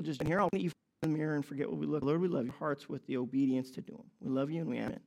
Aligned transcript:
we'll 0.00 0.06
just 0.06 0.22
here. 0.22 0.40
I'll 0.40 0.48
meet 0.54 0.62
you 0.62 0.70
in 1.02 1.12
the 1.12 1.18
mirror 1.18 1.34
and 1.34 1.44
forget 1.44 1.68
what 1.68 1.78
we 1.78 1.86
look. 1.86 2.02
Lord, 2.02 2.22
we 2.22 2.28
love 2.28 2.46
your 2.46 2.54
hearts 2.54 2.88
with 2.88 3.06
the 3.06 3.18
obedience 3.18 3.70
to 3.72 3.82
do 3.82 3.92
them. 3.92 4.06
We 4.20 4.30
love 4.30 4.50
you 4.50 4.62
and 4.62 4.70
we 4.70 4.78
amen. 4.78 5.00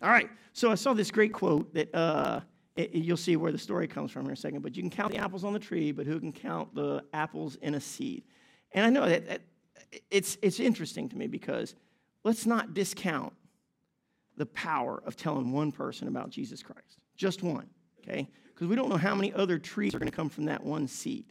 All 0.00 0.08
right. 0.08 0.30
So 0.54 0.70
I 0.70 0.76
saw 0.76 0.94
this 0.94 1.10
great 1.10 1.34
quote 1.34 1.74
that 1.74 1.94
uh, 1.94 2.40
it, 2.74 2.94
you'll 2.94 3.18
see 3.18 3.36
where 3.36 3.52
the 3.52 3.58
story 3.58 3.86
comes 3.86 4.10
from 4.10 4.24
in 4.24 4.32
a 4.32 4.36
second. 4.36 4.62
But 4.62 4.76
you 4.76 4.82
can 4.82 4.90
count 4.90 5.12
the 5.12 5.18
apples 5.18 5.44
on 5.44 5.52
the 5.52 5.58
tree, 5.58 5.92
but 5.92 6.06
who 6.06 6.18
can 6.18 6.32
count 6.32 6.74
the 6.74 7.04
apples 7.12 7.56
in 7.56 7.74
a 7.74 7.80
seed? 7.80 8.24
And 8.72 8.86
I 8.86 8.88
know 8.88 9.06
that, 9.06 9.26
that 9.28 9.42
it's 10.10 10.38
it's 10.40 10.58
interesting 10.58 11.08
to 11.10 11.16
me 11.16 11.26
because 11.26 11.74
let's 12.24 12.46
not 12.46 12.72
discount 12.72 13.34
the 14.38 14.46
power 14.46 15.02
of 15.04 15.16
telling 15.16 15.52
one 15.52 15.70
person 15.70 16.08
about 16.08 16.30
Jesus 16.30 16.62
Christ, 16.62 16.98
just 17.16 17.42
one. 17.42 17.68
Okay, 18.02 18.28
because 18.46 18.68
we 18.68 18.76
don't 18.76 18.88
know 18.88 18.96
how 18.96 19.14
many 19.14 19.34
other 19.34 19.58
trees 19.58 19.94
are 19.94 19.98
going 19.98 20.10
to 20.10 20.16
come 20.16 20.30
from 20.30 20.46
that 20.46 20.62
one 20.64 20.88
seed 20.88 21.26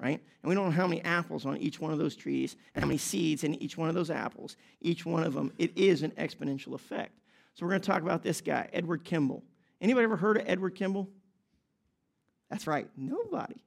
right? 0.00 0.20
And 0.42 0.48
we 0.48 0.54
don't 0.54 0.66
know 0.66 0.70
how 0.70 0.86
many 0.86 1.02
apples 1.02 1.44
on 1.44 1.58
each 1.58 1.78
one 1.78 1.92
of 1.92 1.98
those 1.98 2.16
trees 2.16 2.56
and 2.74 2.82
how 2.82 2.88
many 2.88 2.98
seeds 2.98 3.44
in 3.44 3.54
each 3.62 3.76
one 3.76 3.88
of 3.88 3.94
those 3.94 4.10
apples. 4.10 4.56
Each 4.80 5.04
one 5.04 5.22
of 5.22 5.34
them, 5.34 5.52
it 5.58 5.76
is 5.76 6.02
an 6.02 6.12
exponential 6.12 6.74
effect. 6.74 7.12
So 7.54 7.66
we're 7.66 7.70
going 7.70 7.82
to 7.82 7.86
talk 7.86 8.02
about 8.02 8.22
this 8.22 8.40
guy, 8.40 8.68
Edward 8.72 9.04
Kimball. 9.04 9.42
Anybody 9.80 10.04
ever 10.04 10.16
heard 10.16 10.38
of 10.38 10.44
Edward 10.46 10.74
Kimball? 10.74 11.08
That's 12.48 12.66
right, 12.66 12.88
nobody. 12.96 13.62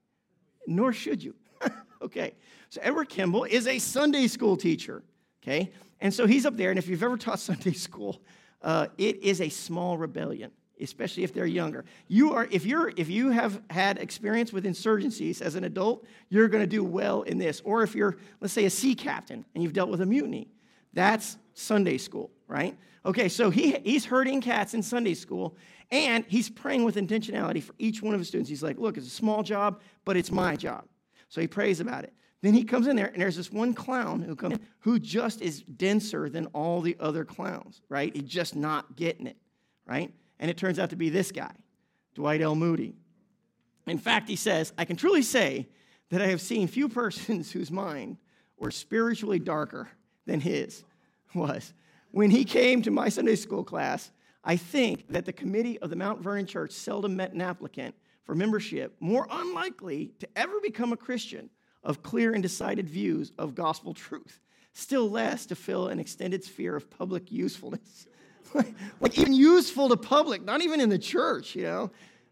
Nor 0.65 0.93
should 0.93 1.23
you. 1.23 1.35
okay. 2.01 2.33
So 2.69 2.81
Edward 2.83 3.09
Kimball 3.09 3.43
is 3.43 3.67
a 3.67 3.77
Sunday 3.79 4.27
school 4.27 4.57
teacher. 4.57 5.03
Okay. 5.43 5.71
And 5.99 6.13
so 6.13 6.25
he's 6.25 6.45
up 6.45 6.57
there, 6.57 6.69
and 6.69 6.79
if 6.79 6.87
you've 6.87 7.03
ever 7.03 7.17
taught 7.17 7.39
Sunday 7.39 7.71
school, 7.73 8.21
uh, 8.61 8.87
it 8.97 9.17
is 9.23 9.41
a 9.41 9.49
small 9.49 9.97
rebellion 9.97 10.51
especially 10.83 11.23
if 11.23 11.33
they're 11.33 11.45
younger. 11.45 11.85
You 12.07 12.33
are, 12.33 12.47
if, 12.51 12.65
you're, 12.65 12.91
if 12.95 13.09
you 13.09 13.31
have 13.31 13.61
had 13.69 13.97
experience 13.97 14.53
with 14.53 14.65
insurgencies 14.65 15.41
as 15.41 15.55
an 15.55 15.63
adult, 15.63 16.05
you're 16.29 16.47
going 16.47 16.63
to 16.63 16.67
do 16.67 16.83
well 16.83 17.23
in 17.23 17.37
this. 17.37 17.61
Or 17.63 17.83
if 17.83 17.95
you're, 17.95 18.17
let's 18.41 18.53
say, 18.53 18.65
a 18.65 18.69
sea 18.69 18.95
captain 18.95 19.45
and 19.53 19.63
you've 19.63 19.73
dealt 19.73 19.89
with 19.89 20.01
a 20.01 20.05
mutiny, 20.05 20.49
that's 20.93 21.37
Sunday 21.53 21.97
school, 21.97 22.31
right? 22.47 22.77
Okay, 23.05 23.29
so 23.29 23.49
he, 23.49 23.77
he's 23.83 24.05
herding 24.05 24.41
cats 24.41 24.73
in 24.73 24.81
Sunday 24.81 25.13
school, 25.13 25.57
and 25.91 26.25
he's 26.27 26.49
praying 26.49 26.83
with 26.83 26.95
intentionality 26.95 27.61
for 27.61 27.73
each 27.77 28.01
one 28.01 28.13
of 28.13 28.19
his 28.19 28.27
students. 28.27 28.49
He's 28.49 28.63
like, 28.63 28.77
look, 28.77 28.97
it's 28.97 29.07
a 29.07 29.09
small 29.09 29.43
job, 29.43 29.81
but 30.05 30.15
it's 30.15 30.31
my 30.31 30.55
job. 30.55 30.85
So 31.27 31.41
he 31.41 31.47
prays 31.47 31.79
about 31.79 32.03
it. 32.03 32.13
Then 32.41 32.53
he 32.53 32.63
comes 32.63 32.87
in 32.87 32.95
there, 32.95 33.07
and 33.07 33.21
there's 33.21 33.37
this 33.37 33.51
one 33.51 33.73
clown 33.73 34.21
who 34.21 34.35
comes 34.35 34.55
in 34.55 34.61
who 34.79 34.99
just 34.99 35.41
is 35.41 35.61
denser 35.61 36.29
than 36.29 36.45
all 36.47 36.81
the 36.81 36.97
other 36.99 37.23
clowns, 37.23 37.81
right? 37.87 38.13
He's 38.13 38.29
just 38.29 38.55
not 38.55 38.97
getting 38.97 39.27
it, 39.27 39.37
right? 39.85 40.13
And 40.43 40.49
it 40.49 40.57
turns 40.57 40.77
out 40.77 40.89
to 40.89 40.97
be 40.97 41.09
this 41.09 41.31
guy, 41.31 41.53
Dwight 42.15 42.41
L. 42.41 42.53
Moody. 42.53 42.95
In 43.87 43.97
fact, 43.97 44.27
he 44.27 44.35
says, 44.35 44.73
I 44.77 44.83
can 44.83 44.97
truly 44.97 45.21
say 45.21 45.69
that 46.09 46.21
I 46.21 46.27
have 46.27 46.41
seen 46.41 46.67
few 46.67 46.89
persons 47.01 47.49
whose 47.49 47.71
mind 47.71 48.17
were 48.57 48.69
spiritually 48.69 49.39
darker 49.39 49.87
than 50.25 50.41
his 50.41 50.83
was. 51.33 51.73
When 52.11 52.29
he 52.29 52.43
came 52.43 52.81
to 52.81 52.91
my 52.91 53.07
Sunday 53.07 53.37
school 53.37 53.63
class, 53.63 54.11
I 54.43 54.57
think 54.57 55.07
that 55.13 55.23
the 55.23 55.31
committee 55.31 55.79
of 55.79 55.89
the 55.89 55.95
Mount 55.95 56.19
Vernon 56.19 56.45
Church 56.45 56.71
seldom 56.71 57.15
met 57.15 57.31
an 57.31 57.39
applicant 57.39 57.95
for 58.25 58.35
membership 58.35 58.97
more 58.99 59.25
unlikely 59.31 60.11
to 60.19 60.27
ever 60.35 60.59
become 60.59 60.91
a 60.91 60.97
Christian 60.97 61.49
of 61.85 62.03
clear 62.03 62.33
and 62.33 62.43
decided 62.43 62.89
views 62.89 63.31
of 63.37 63.55
gospel 63.55 63.93
truth, 63.93 64.41
still 64.73 65.09
less 65.09 65.45
to 65.45 65.55
fill 65.55 65.87
an 65.87 66.01
extended 66.01 66.43
sphere 66.43 66.75
of 66.75 66.89
public 66.89 67.31
usefulness. 67.31 68.07
like 68.99 69.17
even 69.17 69.33
useful 69.33 69.89
to 69.89 69.97
public, 69.97 70.43
not 70.43 70.61
even 70.61 70.79
in 70.79 70.89
the 70.89 70.99
church, 70.99 71.55
you 71.55 71.63
know. 71.63 71.91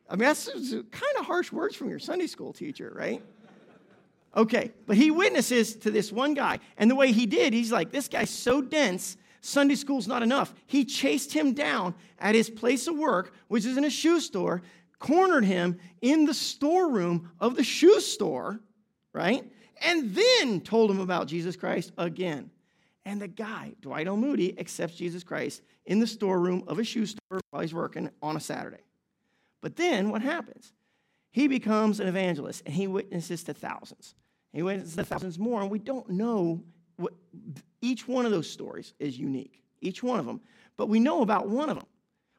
I 0.09 0.15
mean, 0.15 0.25
that's 0.25 0.49
kind 0.49 1.17
of 1.19 1.25
harsh 1.25 1.51
words 1.51 1.75
from 1.75 1.89
your 1.89 1.99
Sunday 1.99 2.27
school 2.27 2.51
teacher, 2.51 2.91
right? 2.95 3.23
Okay, 4.35 4.71
but 4.85 4.95
he 4.95 5.11
witnesses 5.11 5.75
to 5.77 5.91
this 5.91 6.11
one 6.11 6.33
guy. 6.33 6.59
And 6.77 6.89
the 6.89 6.95
way 6.95 7.11
he 7.11 7.25
did, 7.25 7.53
he's 7.53 7.71
like, 7.71 7.91
this 7.91 8.07
guy's 8.07 8.29
so 8.29 8.61
dense, 8.61 9.17
Sunday 9.41 9.75
school's 9.75 10.07
not 10.07 10.23
enough. 10.23 10.53
He 10.67 10.85
chased 10.85 11.33
him 11.33 11.53
down 11.53 11.95
at 12.19 12.35
his 12.35 12.49
place 12.49 12.87
of 12.87 12.95
work, 12.95 13.33
which 13.47 13.65
is 13.65 13.77
in 13.77 13.83
a 13.83 13.89
shoe 13.89 14.19
store, 14.19 14.61
cornered 14.99 15.43
him 15.43 15.79
in 16.01 16.25
the 16.25 16.33
storeroom 16.33 17.31
of 17.39 17.55
the 17.55 17.63
shoe 17.63 17.99
store, 17.99 18.61
right? 19.13 19.43
And 19.81 20.13
then 20.13 20.61
told 20.61 20.91
him 20.91 20.99
about 20.99 21.27
Jesus 21.27 21.55
Christ 21.55 21.91
again. 21.97 22.51
And 23.03 23.19
the 23.19 23.27
guy, 23.27 23.73
Dwight 23.81 24.07
L. 24.07 24.15
Moody, 24.15 24.57
accepts 24.59 24.95
Jesus 24.95 25.23
Christ 25.23 25.63
in 25.91 25.99
the 25.99 26.07
storeroom 26.07 26.63
of 26.67 26.79
a 26.79 26.85
shoe 26.85 27.05
store 27.05 27.41
while 27.49 27.61
he's 27.61 27.73
working 27.73 28.09
on 28.21 28.37
a 28.37 28.39
Saturday. 28.39 28.81
But 29.59 29.75
then 29.75 30.09
what 30.09 30.21
happens? 30.21 30.71
He 31.31 31.49
becomes 31.49 31.99
an 31.99 32.07
evangelist 32.07 32.63
and 32.65 32.73
he 32.73 32.87
witnesses 32.87 33.43
to 33.43 33.53
thousands. 33.53 34.15
He 34.53 34.63
witnesses 34.63 34.95
to 34.95 35.03
thousands 35.03 35.37
more, 35.37 35.61
and 35.61 35.69
we 35.69 35.79
don't 35.79 36.09
know 36.09 36.63
what 36.95 37.11
each 37.81 38.07
one 38.07 38.25
of 38.25 38.31
those 38.31 38.49
stories 38.49 38.93
is 38.99 39.19
unique, 39.19 39.63
each 39.81 40.01
one 40.01 40.17
of 40.17 40.25
them. 40.25 40.39
But 40.77 40.87
we 40.87 41.01
know 41.01 41.23
about 41.23 41.49
one 41.49 41.69
of 41.69 41.75
them. 41.75 41.87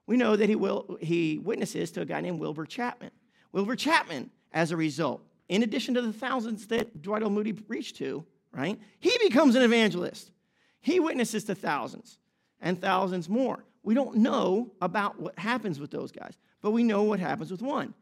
We 0.07 0.17
know 0.17 0.35
that 0.35 0.49
he, 0.49 0.57
will, 0.57 0.97
he 1.03 1.37
witnesses 1.37 1.91
to 1.91 2.01
a 2.01 2.07
guy 2.07 2.23
named 2.23 2.41
Wilbur 2.41 2.65
Chapman. 2.65 3.11
Wilbur 3.53 3.77
Chapman, 3.77 4.31
as 4.53 4.73
a 4.73 4.79
result, 4.79 5.27
in 5.51 5.63
addition 5.63 5.93
to 5.93 6.01
the 6.01 6.13
thousands 6.13 6.69
that 6.69 7.03
Dwight 7.03 7.23
L. 7.23 7.29
Moody 7.29 7.53
reached 7.69 7.97
to, 7.97 8.25
right, 8.51 8.81
he 8.99 9.15
becomes 9.21 9.57
an 9.57 9.63
evangelist. 9.63 10.31
He 10.81 11.01
witnesses 11.01 11.45
to 11.45 11.55
thousands 11.55 12.17
and 12.63 12.81
thousands 12.81 13.29
more. 13.29 13.65
We 13.83 13.95
don't 13.95 14.19
know 14.19 14.71
about 14.81 15.21
what 15.21 15.39
happens 15.39 15.79
with 15.79 15.91
those 15.91 16.13
guys, 16.13 16.35
but 16.63 16.71
we 16.71 16.85
know 16.85 17.03
what 17.03 17.21
happens 17.21 17.51
with 17.51 17.61
one. 17.61 17.93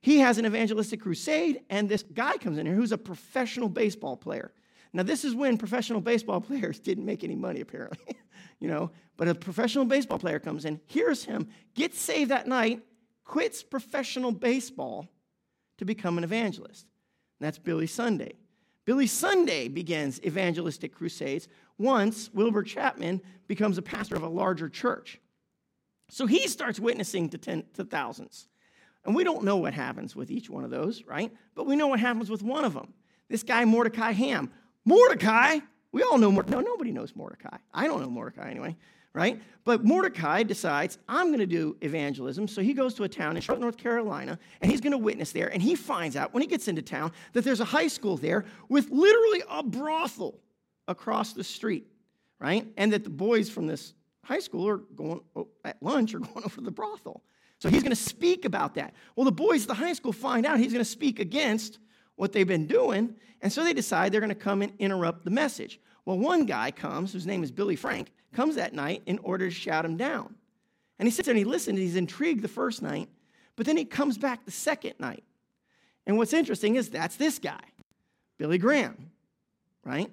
He 0.00 0.18
has 0.18 0.38
an 0.38 0.46
evangelistic 0.46 1.02
crusade, 1.02 1.60
and 1.70 1.88
this 1.88 2.02
guy 2.02 2.36
comes 2.38 2.58
in 2.58 2.66
here 2.66 2.74
who's 2.74 2.92
a 2.92 2.98
professional 2.98 3.68
baseball 3.68 4.16
player. 4.16 4.52
Now, 4.92 5.02
this 5.02 5.24
is 5.24 5.34
when 5.34 5.58
professional 5.58 6.00
baseball 6.00 6.40
players 6.48 6.80
didn't 6.80 7.04
make 7.04 7.22
any 7.22 7.36
money, 7.36 7.60
apparently, 7.60 8.16
you 8.58 8.68
know. 8.68 8.90
But 9.16 9.28
a 9.28 9.34
professional 9.34 9.84
baseball 9.84 10.18
player 10.18 10.38
comes 10.38 10.64
in, 10.64 10.80
hears 10.86 11.24
him, 11.24 11.48
gets 11.74 11.98
saved 11.98 12.30
that 12.30 12.46
night, 12.46 12.82
quits 13.24 13.62
professional 13.62 14.32
baseball 14.32 15.06
to 15.78 15.84
become 15.84 16.18
an 16.18 16.24
evangelist. 16.24 16.86
And 17.38 17.46
that's 17.46 17.58
Billy 17.58 17.86
Sunday. 17.86 18.34
Billy 18.86 19.08
Sunday 19.08 19.68
begins 19.68 20.22
evangelistic 20.24 20.94
crusades 20.94 21.48
once 21.76 22.30
Wilbur 22.32 22.62
Chapman 22.62 23.20
becomes 23.48 23.76
a 23.76 23.82
pastor 23.82 24.14
of 24.14 24.22
a 24.22 24.28
larger 24.28 24.68
church. 24.68 25.20
So 26.08 26.26
he 26.26 26.46
starts 26.46 26.80
witnessing 26.80 27.28
to, 27.30 27.38
ten, 27.38 27.64
to 27.74 27.84
thousands. 27.84 28.48
And 29.04 29.14
we 29.14 29.24
don't 29.24 29.44
know 29.44 29.56
what 29.56 29.74
happens 29.74 30.16
with 30.16 30.30
each 30.30 30.48
one 30.48 30.64
of 30.64 30.70
those, 30.70 31.04
right? 31.04 31.32
But 31.54 31.66
we 31.66 31.76
know 31.76 31.88
what 31.88 32.00
happens 32.00 32.30
with 32.30 32.42
one 32.42 32.64
of 32.64 32.74
them. 32.74 32.94
This 33.28 33.42
guy, 33.42 33.64
Mordecai 33.64 34.12
Ham. 34.12 34.50
Mordecai, 34.84 35.58
we 35.90 36.02
all 36.04 36.16
know 36.16 36.30
Mordecai. 36.30 36.56
No, 36.56 36.60
nobody 36.60 36.92
knows 36.92 37.14
Mordecai. 37.16 37.58
I 37.74 37.88
don't 37.88 38.00
know 38.00 38.10
Mordecai 38.10 38.50
anyway 38.50 38.76
right? 39.16 39.40
But 39.64 39.82
Mordecai 39.82 40.42
decides, 40.42 40.98
I'm 41.08 41.28
going 41.28 41.38
to 41.38 41.46
do 41.46 41.74
evangelism. 41.80 42.46
So 42.46 42.60
he 42.60 42.74
goes 42.74 42.92
to 42.94 43.04
a 43.04 43.08
town 43.08 43.34
in 43.34 43.40
Charlotte, 43.40 43.62
North 43.62 43.78
Carolina, 43.78 44.38
and 44.60 44.70
he's 44.70 44.82
going 44.82 44.92
to 44.92 44.98
witness 44.98 45.32
there. 45.32 45.50
And 45.50 45.62
he 45.62 45.74
finds 45.74 46.16
out 46.16 46.34
when 46.34 46.42
he 46.42 46.46
gets 46.46 46.68
into 46.68 46.82
town 46.82 47.12
that 47.32 47.42
there's 47.42 47.60
a 47.60 47.64
high 47.64 47.88
school 47.88 48.18
there 48.18 48.44
with 48.68 48.90
literally 48.90 49.42
a 49.50 49.62
brothel 49.62 50.38
across 50.86 51.32
the 51.32 51.42
street, 51.42 51.86
right? 52.38 52.66
And 52.76 52.92
that 52.92 53.04
the 53.04 53.10
boys 53.10 53.48
from 53.48 53.66
this 53.66 53.94
high 54.22 54.38
school 54.38 54.68
are 54.68 54.76
going 54.76 55.22
oh, 55.34 55.48
at 55.64 55.82
lunch 55.82 56.14
are 56.14 56.18
going 56.34 56.44
over 56.44 56.56
to 56.56 56.60
the 56.60 56.70
brothel. 56.70 57.22
So 57.58 57.70
he's 57.70 57.82
going 57.82 57.90
to 57.90 57.96
speak 57.96 58.44
about 58.44 58.74
that. 58.74 58.92
Well, 59.16 59.24
the 59.24 59.32
boys 59.32 59.62
at 59.62 59.68
the 59.68 59.74
high 59.74 59.94
school 59.94 60.12
find 60.12 60.44
out 60.44 60.58
he's 60.58 60.72
going 60.72 60.84
to 60.84 60.90
speak 60.90 61.20
against 61.20 61.78
what 62.16 62.32
they've 62.32 62.46
been 62.46 62.66
doing, 62.66 63.14
and 63.40 63.52
so 63.52 63.62
they 63.62 63.72
decide 63.72 64.10
they're 64.10 64.20
going 64.20 64.28
to 64.28 64.34
come 64.34 64.62
and 64.62 64.72
interrupt 64.78 65.24
the 65.24 65.30
message. 65.30 65.80
Well, 66.04 66.18
one 66.18 66.46
guy 66.46 66.70
comes, 66.70 67.12
whose 67.12 67.26
name 67.26 67.42
is 67.42 67.50
Billy 67.50 67.76
Frank, 67.76 68.12
comes 68.32 68.56
that 68.56 68.74
night 68.74 69.02
in 69.06 69.18
order 69.20 69.48
to 69.48 69.54
shout 69.54 69.84
him 69.84 69.96
down. 69.96 70.34
And 70.98 71.06
he 71.06 71.10
sits 71.10 71.26
there 71.26 71.32
and 71.32 71.38
he 71.38 71.44
listens. 71.44 71.78
He's 71.78 71.96
intrigued 71.96 72.42
the 72.42 72.48
first 72.48 72.82
night, 72.82 73.08
but 73.54 73.66
then 73.66 73.76
he 73.76 73.84
comes 73.84 74.18
back 74.18 74.44
the 74.44 74.50
second 74.50 74.94
night. 74.98 75.24
And 76.06 76.16
what's 76.16 76.32
interesting 76.32 76.76
is 76.76 76.88
that's 76.88 77.16
this 77.16 77.38
guy, 77.38 77.60
Billy 78.38 78.58
Graham, 78.58 79.10
right? 79.84 80.10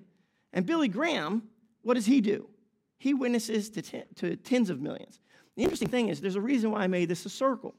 And 0.51 0.65
Billy 0.65 0.87
Graham, 0.87 1.43
what 1.83 1.93
does 1.93 2.05
he 2.05 2.21
do? 2.21 2.49
He 2.97 3.13
witnesses 3.13 3.69
to, 3.71 3.81
ten, 3.81 4.03
to 4.15 4.35
tens 4.35 4.69
of 4.69 4.81
millions. 4.81 5.19
The 5.55 5.63
interesting 5.63 5.89
thing 5.89 6.09
is, 6.09 6.19
there's 6.19 6.35
a 6.35 6.41
reason 6.41 6.71
why 6.71 6.81
I 6.81 6.87
made 6.87 7.09
this 7.09 7.25
a 7.25 7.29
circle, 7.29 7.75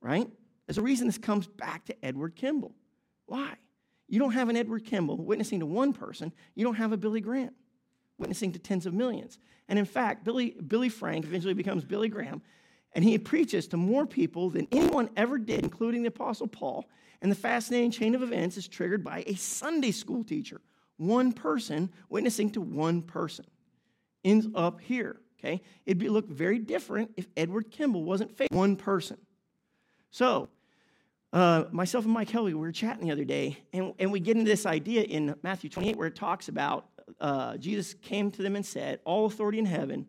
right? 0.00 0.28
There's 0.70 0.78
a 0.78 0.82
reason 0.82 1.08
this 1.08 1.18
comes 1.18 1.48
back 1.48 1.84
to 1.86 2.04
Edward 2.04 2.36
Kimball. 2.36 2.76
Why? 3.26 3.54
You 4.06 4.20
don't 4.20 4.30
have 4.30 4.48
an 4.48 4.56
Edward 4.56 4.84
Kimball 4.84 5.16
witnessing 5.16 5.58
to 5.58 5.66
one 5.66 5.92
person, 5.92 6.32
you 6.54 6.64
don't 6.64 6.76
have 6.76 6.92
a 6.92 6.96
Billy 6.96 7.20
Graham 7.20 7.50
witnessing 8.18 8.52
to 8.52 8.60
tens 8.60 8.86
of 8.86 8.94
millions. 8.94 9.40
And 9.68 9.80
in 9.80 9.84
fact, 9.84 10.22
Billy, 10.22 10.54
Billy 10.64 10.88
Frank 10.88 11.24
eventually 11.24 11.54
becomes 11.54 11.84
Billy 11.84 12.08
Graham, 12.08 12.40
and 12.92 13.02
he 13.02 13.18
preaches 13.18 13.66
to 13.66 13.76
more 13.76 14.06
people 14.06 14.48
than 14.48 14.68
anyone 14.70 15.10
ever 15.16 15.38
did, 15.38 15.64
including 15.64 16.02
the 16.02 16.08
Apostle 16.10 16.46
Paul. 16.46 16.88
And 17.20 17.32
the 17.32 17.36
fascinating 17.36 17.90
chain 17.90 18.14
of 18.14 18.22
events 18.22 18.56
is 18.56 18.68
triggered 18.68 19.02
by 19.02 19.24
a 19.26 19.34
Sunday 19.34 19.90
school 19.90 20.22
teacher, 20.22 20.60
one 20.98 21.32
person 21.32 21.90
witnessing 22.08 22.48
to 22.50 22.60
one 22.60 23.02
person. 23.02 23.46
Ends 24.24 24.46
up 24.54 24.80
here, 24.80 25.16
okay? 25.40 25.62
It'd 25.84 25.98
be, 25.98 26.08
look 26.08 26.28
very 26.28 26.60
different 26.60 27.10
if 27.16 27.26
Edward 27.36 27.72
Kimball 27.72 28.04
wasn't 28.04 28.40
one 28.52 28.76
person. 28.76 29.16
So, 30.12 30.48
uh, 31.32 31.64
myself 31.70 32.04
and 32.04 32.12
Mike 32.12 32.28
Helwig, 32.28 32.46
we 32.46 32.54
were 32.54 32.72
chatting 32.72 33.06
the 33.06 33.12
other 33.12 33.24
day, 33.24 33.58
and, 33.72 33.94
and 33.98 34.10
we 34.10 34.20
get 34.20 34.36
into 34.36 34.50
this 34.50 34.66
idea 34.66 35.02
in 35.02 35.34
Matthew 35.42 35.70
28 35.70 35.96
where 35.96 36.08
it 36.08 36.16
talks 36.16 36.48
about 36.48 36.86
uh, 37.20 37.56
Jesus 37.56 37.94
came 37.94 38.30
to 38.32 38.42
them 38.42 38.56
and 38.56 38.64
said, 38.64 39.00
All 39.04 39.26
authority 39.26 39.58
in 39.58 39.66
heaven 39.66 40.06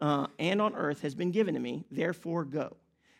uh, 0.00 0.26
and 0.38 0.60
on 0.60 0.74
earth 0.74 1.02
has 1.02 1.14
been 1.14 1.30
given 1.30 1.54
to 1.54 1.60
me, 1.60 1.84
therefore 1.90 2.44
go. 2.44 2.76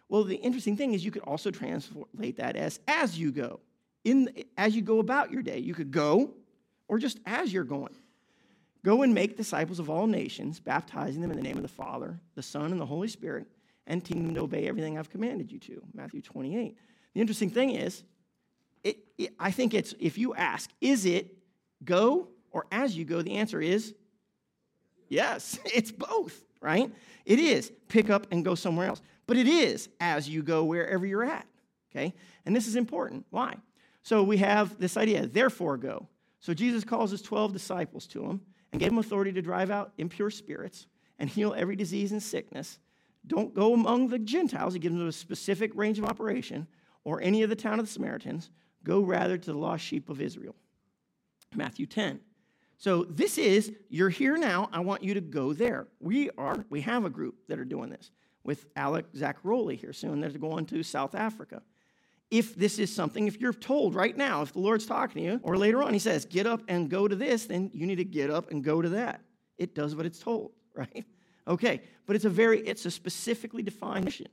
Well, 0.08 0.24
the 0.24 0.36
interesting 0.36 0.76
thing 0.76 0.92
is 0.92 1.04
you 1.04 1.12
could 1.12 1.22
also 1.22 1.50
translate 1.50 2.36
that 2.36 2.56
as 2.56 2.80
as 2.88 3.18
you 3.18 3.30
go. 3.30 3.60
In, 4.02 4.30
as 4.56 4.74
you 4.74 4.82
go 4.82 4.98
about 4.98 5.30
your 5.30 5.42
day, 5.42 5.58
you 5.58 5.74
could 5.74 5.90
go 5.90 6.30
or 6.88 6.98
just 6.98 7.20
as 7.26 7.52
you're 7.52 7.64
going. 7.64 7.94
Go 8.84 9.02
and 9.02 9.14
make 9.14 9.36
disciples 9.36 9.78
of 9.78 9.90
all 9.90 10.06
nations, 10.06 10.58
baptizing 10.58 11.20
them 11.20 11.30
in 11.30 11.36
the 11.36 11.42
name 11.42 11.56
of 11.56 11.62
the 11.62 11.68
Father, 11.68 12.18
the 12.34 12.42
Son, 12.42 12.72
and 12.72 12.80
the 12.80 12.86
Holy 12.86 13.08
Spirit, 13.08 13.46
and 13.86 14.02
teaching 14.02 14.24
them 14.24 14.34
to 14.34 14.40
obey 14.40 14.66
everything 14.66 14.98
I've 14.98 15.10
commanded 15.10 15.52
you 15.52 15.58
to. 15.60 15.82
Matthew 15.92 16.22
28. 16.22 16.76
The 17.14 17.20
interesting 17.20 17.50
thing 17.50 17.70
is, 17.70 18.02
it, 18.82 18.98
it, 19.18 19.34
I 19.38 19.50
think 19.50 19.74
it's, 19.74 19.94
if 19.98 20.16
you 20.16 20.34
ask, 20.34 20.70
is 20.80 21.04
it 21.04 21.36
go 21.84 22.28
or 22.50 22.66
as 22.70 22.96
you 22.96 23.04
go, 23.04 23.22
the 23.22 23.36
answer 23.36 23.60
is 23.60 23.94
yes, 25.08 25.58
it's 25.66 25.92
both, 25.92 26.44
right? 26.60 26.90
It 27.24 27.38
is 27.38 27.72
pick 27.88 28.10
up 28.10 28.26
and 28.30 28.44
go 28.44 28.54
somewhere 28.54 28.86
else, 28.86 29.02
but 29.26 29.36
it 29.36 29.46
is 29.46 29.88
as 30.00 30.28
you 30.28 30.42
go 30.42 30.64
wherever 30.64 31.06
you're 31.06 31.24
at, 31.24 31.46
okay? 31.90 32.14
And 32.46 32.54
this 32.54 32.66
is 32.66 32.76
important. 32.76 33.26
Why? 33.30 33.56
So 34.02 34.22
we 34.22 34.38
have 34.38 34.78
this 34.78 34.96
idea, 34.96 35.26
therefore 35.26 35.76
go. 35.76 36.08
So 36.40 36.54
Jesus 36.54 36.84
calls 36.84 37.10
his 37.10 37.20
12 37.22 37.52
disciples 37.52 38.06
to 38.08 38.24
him 38.24 38.40
and 38.72 38.80
gave 38.80 38.90
them 38.90 38.98
authority 38.98 39.32
to 39.32 39.42
drive 39.42 39.70
out 39.70 39.92
impure 39.98 40.30
spirits 40.30 40.86
and 41.18 41.28
heal 41.28 41.54
every 41.54 41.76
disease 41.76 42.12
and 42.12 42.22
sickness. 42.22 42.78
Don't 43.26 43.54
go 43.54 43.74
among 43.74 44.08
the 44.08 44.18
Gentiles. 44.18 44.72
He 44.72 44.80
gives 44.80 44.96
them 44.96 45.06
a 45.06 45.12
specific 45.12 45.72
range 45.74 45.98
of 45.98 46.06
operation 46.06 46.66
or 47.04 47.20
any 47.20 47.42
of 47.42 47.50
the 47.50 47.56
town 47.56 47.78
of 47.78 47.86
the 47.86 47.92
Samaritans. 47.92 48.50
Go 48.84 49.00
rather 49.00 49.36
to 49.36 49.52
the 49.52 49.58
lost 49.58 49.84
sheep 49.84 50.08
of 50.08 50.20
Israel. 50.20 50.54
Matthew 51.54 51.86
10. 51.86 52.20
So 52.78 53.04
this 53.04 53.36
is, 53.36 53.72
you're 53.90 54.08
here 54.08 54.38
now, 54.38 54.70
I 54.72 54.80
want 54.80 55.02
you 55.02 55.14
to 55.14 55.20
go 55.20 55.52
there. 55.52 55.86
We 56.00 56.30
are, 56.38 56.64
we 56.70 56.80
have 56.80 57.04
a 57.04 57.10
group 57.10 57.34
that 57.48 57.58
are 57.58 57.64
doing 57.64 57.90
this 57.90 58.10
with 58.42 58.66
Alec 58.74 59.12
Zaccaroli 59.12 59.78
here 59.78 59.92
soon. 59.92 60.20
They're 60.20 60.30
going 60.30 60.64
to 60.66 60.82
South 60.82 61.14
Africa. 61.14 61.62
If 62.30 62.54
this 62.54 62.78
is 62.78 62.94
something, 62.94 63.26
if 63.26 63.40
you're 63.40 63.52
told 63.52 63.94
right 63.94 64.16
now, 64.16 64.42
if 64.42 64.52
the 64.52 64.60
Lord's 64.60 64.86
talking 64.86 65.22
to 65.22 65.28
you, 65.28 65.40
or 65.42 65.58
later 65.58 65.82
on 65.82 65.92
he 65.92 65.98
says, 65.98 66.24
get 66.24 66.46
up 66.46 66.62
and 66.68 66.88
go 66.88 67.06
to 67.06 67.16
this, 67.16 67.46
then 67.46 67.70
you 67.74 67.86
need 67.86 67.96
to 67.96 68.04
get 68.04 68.30
up 68.30 68.50
and 68.50 68.64
go 68.64 68.80
to 68.80 68.88
that. 68.90 69.20
It 69.58 69.74
does 69.74 69.94
what 69.94 70.06
it's 70.06 70.20
told, 70.20 70.52
right? 70.74 71.04
Okay, 71.46 71.82
but 72.06 72.16
it's 72.16 72.24
a 72.24 72.30
very, 72.30 72.60
it's 72.60 72.86
a 72.86 72.90
specifically 72.90 73.62
defined 73.62 74.04
mission. 74.04 74.28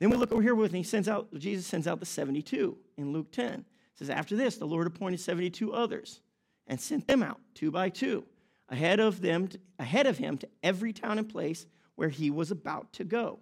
Then 0.00 0.10
we 0.10 0.16
look 0.16 0.32
over 0.32 0.42
here 0.42 0.54
with, 0.54 0.70
and 0.70 0.76
he 0.76 0.82
sends 0.82 1.08
out, 1.08 1.32
Jesus 1.34 1.66
sends 1.66 1.86
out 1.86 2.00
the 2.00 2.06
72 2.06 2.76
in 2.96 3.12
Luke 3.12 3.30
10. 3.30 3.52
It 3.52 3.64
says, 3.94 4.10
After 4.10 4.36
this, 4.36 4.56
the 4.56 4.66
Lord 4.66 4.86
appointed 4.86 5.20
72 5.20 5.72
others 5.72 6.20
and 6.66 6.80
sent 6.80 7.06
them 7.06 7.22
out 7.22 7.40
two 7.54 7.70
by 7.70 7.88
two 7.88 8.24
ahead 8.68 8.98
of 8.98 9.20
them, 9.20 9.48
to, 9.48 9.58
ahead 9.78 10.06
of 10.06 10.18
him 10.18 10.38
to 10.38 10.48
every 10.62 10.92
town 10.92 11.18
and 11.18 11.28
place 11.28 11.66
where 11.96 12.08
he 12.08 12.30
was 12.30 12.50
about 12.50 12.92
to 12.94 13.04
go. 13.04 13.38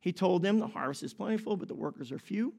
He 0.00 0.12
told 0.12 0.42
them, 0.42 0.58
The 0.58 0.66
harvest 0.66 1.02
is 1.02 1.12
plentiful, 1.12 1.56
but 1.56 1.68
the 1.68 1.74
workers 1.74 2.12
are 2.12 2.18
few. 2.18 2.54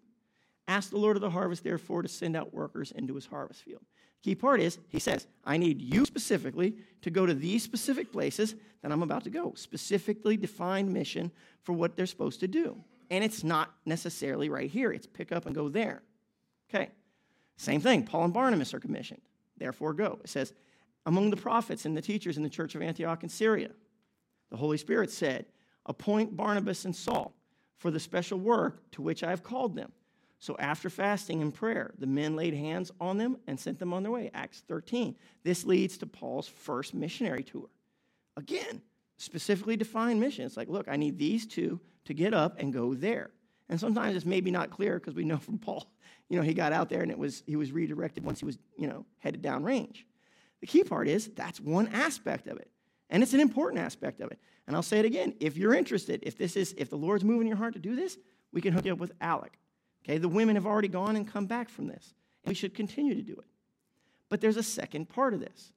Ask 0.68 0.90
the 0.90 0.98
Lord 0.98 1.18
of 1.18 1.22
the 1.22 1.30
harvest, 1.30 1.64
therefore, 1.64 2.02
to 2.02 2.08
send 2.08 2.36
out 2.36 2.54
workers 2.54 2.92
into 2.92 3.16
his 3.16 3.26
harvest 3.26 3.64
field. 3.64 3.82
Key 4.24 4.36
part 4.36 4.62
is, 4.62 4.78
he 4.90 5.00
says, 5.00 5.26
I 5.44 5.58
need 5.58 5.82
you 5.82 6.06
specifically 6.06 6.76
to 7.02 7.10
go 7.10 7.26
to 7.26 7.34
these 7.34 7.64
specific 7.64 8.12
places 8.12 8.56
that 8.82 8.92
I'm 8.92 9.02
about 9.02 9.24
to 9.24 9.32
go. 9.32 9.54
Specifically 9.56 10.38
defined 10.38 10.94
mission 10.94 11.32
for 11.64 11.74
what 11.74 11.96
they're 11.96 12.06
supposed 12.06 12.40
to 12.42 12.48
do. 12.48 12.78
And 13.12 13.24
it's 13.24 13.44
not 13.44 13.72
necessarily 13.86 14.50
right 14.50 14.72
here, 14.72 14.92
it's 14.92 15.06
pick 15.06 15.32
up 15.32 15.46
and 15.46 15.54
go 15.54 15.70
there. 15.70 16.02
Okay. 16.74 16.90
Same 17.58 17.82
thing, 17.82 18.04
Paul 18.06 18.24
and 18.24 18.34
Barnabas 18.34 18.74
are 18.74 18.80
commissioned. 18.80 19.22
Therefore, 19.58 19.94
go. 19.94 20.20
It 20.24 20.30
says, 20.30 20.54
among 21.06 21.30
the 21.30 21.38
prophets 21.38 21.86
and 21.86 21.96
the 21.96 22.02
teachers 22.02 22.38
in 22.38 22.44
the 22.44 22.50
church 22.50 22.74
of 22.74 22.82
Antioch 22.82 23.22
in 23.22 23.30
Syria, 23.30 23.70
the 24.50 24.58
Holy 24.58 24.78
Spirit 24.78 25.12
said, 25.12 25.46
Appoint 25.86 26.36
Barnabas 26.36 26.86
and 26.86 26.96
Saul 26.96 27.34
for 27.78 27.92
the 27.92 28.00
special 28.00 28.40
work 28.40 28.90
to 28.92 29.02
which 29.02 29.24
I 29.24 29.30
have 29.30 29.44
called 29.44 29.76
them. 29.76 29.92
So 30.40 30.56
after 30.58 30.90
fasting 30.90 31.42
and 31.42 31.54
prayer, 31.54 31.94
the 32.00 32.08
men 32.08 32.36
laid 32.36 32.54
hands 32.54 32.92
on 33.00 33.18
them 33.18 33.38
and 33.46 33.60
sent 33.60 33.78
them 33.78 33.94
on 33.94 34.04
their 34.04 34.12
way. 34.12 34.32
Acts 34.34 34.64
13. 34.68 35.16
This 35.44 35.66
leads 35.66 35.98
to 36.00 36.08
Paul's 36.08 36.48
first 36.48 36.94
missionary 36.94 37.44
tour. 37.44 37.70
Again, 38.38 38.82
specifically 39.22 39.78
defined 39.78 40.20
mission. 40.20 40.46
It's 40.46 40.58
like, 40.58 40.68
look, 40.68 40.88
I 40.88 40.98
need 40.98 41.18
these 41.18 41.46
two 41.46 41.80
to 42.06 42.14
get 42.14 42.34
up 42.34 42.60
and 42.60 42.74
go 42.74 42.94
there. 42.94 43.30
And 43.70 43.80
sometimes 43.80 44.16
it's 44.16 44.26
maybe 44.26 44.52
not 44.52 44.72
clear 44.72 45.00
because 45.00 45.14
we 45.14 45.24
know 45.24 45.38
from 45.38 45.58
Paul, 45.58 45.88
you 46.28 46.38
know, 46.38 46.44
he 46.44 46.54
got 46.54 46.74
out 46.74 46.90
there 46.90 47.02
and 47.02 47.12
it 47.12 47.18
was 47.18 47.44
he 47.46 47.56
was 47.56 47.72
redirected 47.72 48.26
once 48.26 48.40
he 48.40 48.46
was, 48.46 48.58
you 48.78 48.88
know, 48.88 49.06
headed 49.20 49.42
down 49.42 49.64
range. 49.64 50.06
The 50.60 50.68
key 50.68 50.84
part 50.84 51.08
is 51.08 51.28
that's 51.36 51.60
one 51.60 51.88
aspect 51.90 52.48
of 52.48 52.58
it. 52.58 52.70
And 53.10 53.22
it's 53.22 53.34
an 53.34 53.40
important 53.40 53.82
aspect 53.82 54.22
of 54.22 54.32
it. 54.32 54.40
And 54.68 54.76
I'll 54.76 54.84
say 54.84 55.00
it 55.00 55.06
again, 55.06 55.36
if 55.40 55.58
you're 55.58 55.74
interested, 55.74 56.22
if 56.24 56.38
this 56.38 56.56
is 56.56 56.74
if 56.78 56.90
the 56.90 56.98
Lord's 56.98 57.24
moving 57.24 57.48
your 57.48 57.58
heart 57.58 57.74
to 57.74 57.80
do 57.80 57.96
this, 57.96 58.18
we 58.52 58.62
can 58.62 58.74
hook 58.74 58.86
you 58.86 58.94
up 58.94 59.00
with 59.00 59.14
Alec. 59.22 59.54
Okay, 60.04 60.18
the 60.18 60.30
women 60.30 60.56
have 60.56 60.66
already 60.66 60.88
gone 60.88 61.16
and 61.16 61.28
come 61.28 61.46
back 61.46 61.70
from 61.70 61.88
this. 61.88 62.14
And 62.44 62.52
we 62.52 62.56
should 62.56 62.74
continue 62.74 63.14
to 63.16 63.22
do 63.22 63.34
it. 63.34 63.46
But 64.30 64.42
there's 64.42 64.58
a 64.58 64.64
second 64.64 65.10
part 65.10 65.34
of 65.34 65.40
this. 65.40 65.72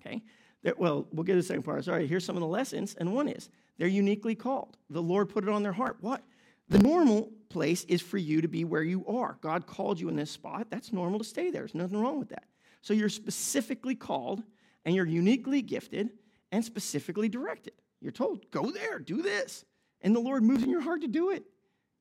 Okay? 0.00 0.22
There, 0.62 0.74
well, 0.76 1.06
we'll 1.12 1.24
get 1.24 1.32
to 1.32 1.38
the 1.38 1.42
second 1.42 1.62
part. 1.62 1.84
Sorry, 1.84 2.06
here's 2.06 2.24
some 2.24 2.36
of 2.36 2.40
the 2.40 2.46
lessons. 2.46 2.94
And 2.98 3.14
one 3.14 3.28
is 3.28 3.48
they're 3.78 3.88
uniquely 3.88 4.34
called. 4.34 4.76
The 4.90 5.02
Lord 5.02 5.28
put 5.28 5.44
it 5.44 5.50
on 5.50 5.62
their 5.62 5.72
heart. 5.72 5.96
What? 6.00 6.22
The 6.68 6.78
normal 6.78 7.30
place 7.48 7.84
is 7.84 8.00
for 8.00 8.18
you 8.18 8.40
to 8.40 8.48
be 8.48 8.64
where 8.64 8.82
you 8.82 9.04
are. 9.06 9.38
God 9.40 9.66
called 9.66 9.98
you 9.98 10.08
in 10.08 10.16
this 10.16 10.30
spot. 10.30 10.68
That's 10.70 10.92
normal 10.92 11.18
to 11.18 11.24
stay 11.24 11.50
there. 11.50 11.62
There's 11.62 11.74
nothing 11.74 12.00
wrong 12.00 12.18
with 12.18 12.28
that. 12.28 12.44
So 12.82 12.94
you're 12.94 13.08
specifically 13.08 13.94
called 13.94 14.42
and 14.84 14.94
you're 14.94 15.06
uniquely 15.06 15.62
gifted 15.62 16.10
and 16.52 16.64
specifically 16.64 17.28
directed. 17.28 17.74
You're 18.00 18.12
told, 18.12 18.50
go 18.50 18.70
there, 18.70 18.98
do 18.98 19.20
this. 19.20 19.64
And 20.00 20.14
the 20.14 20.20
Lord 20.20 20.42
moves 20.42 20.62
in 20.62 20.70
your 20.70 20.80
heart 20.80 21.02
to 21.02 21.08
do 21.08 21.30
it. 21.30 21.44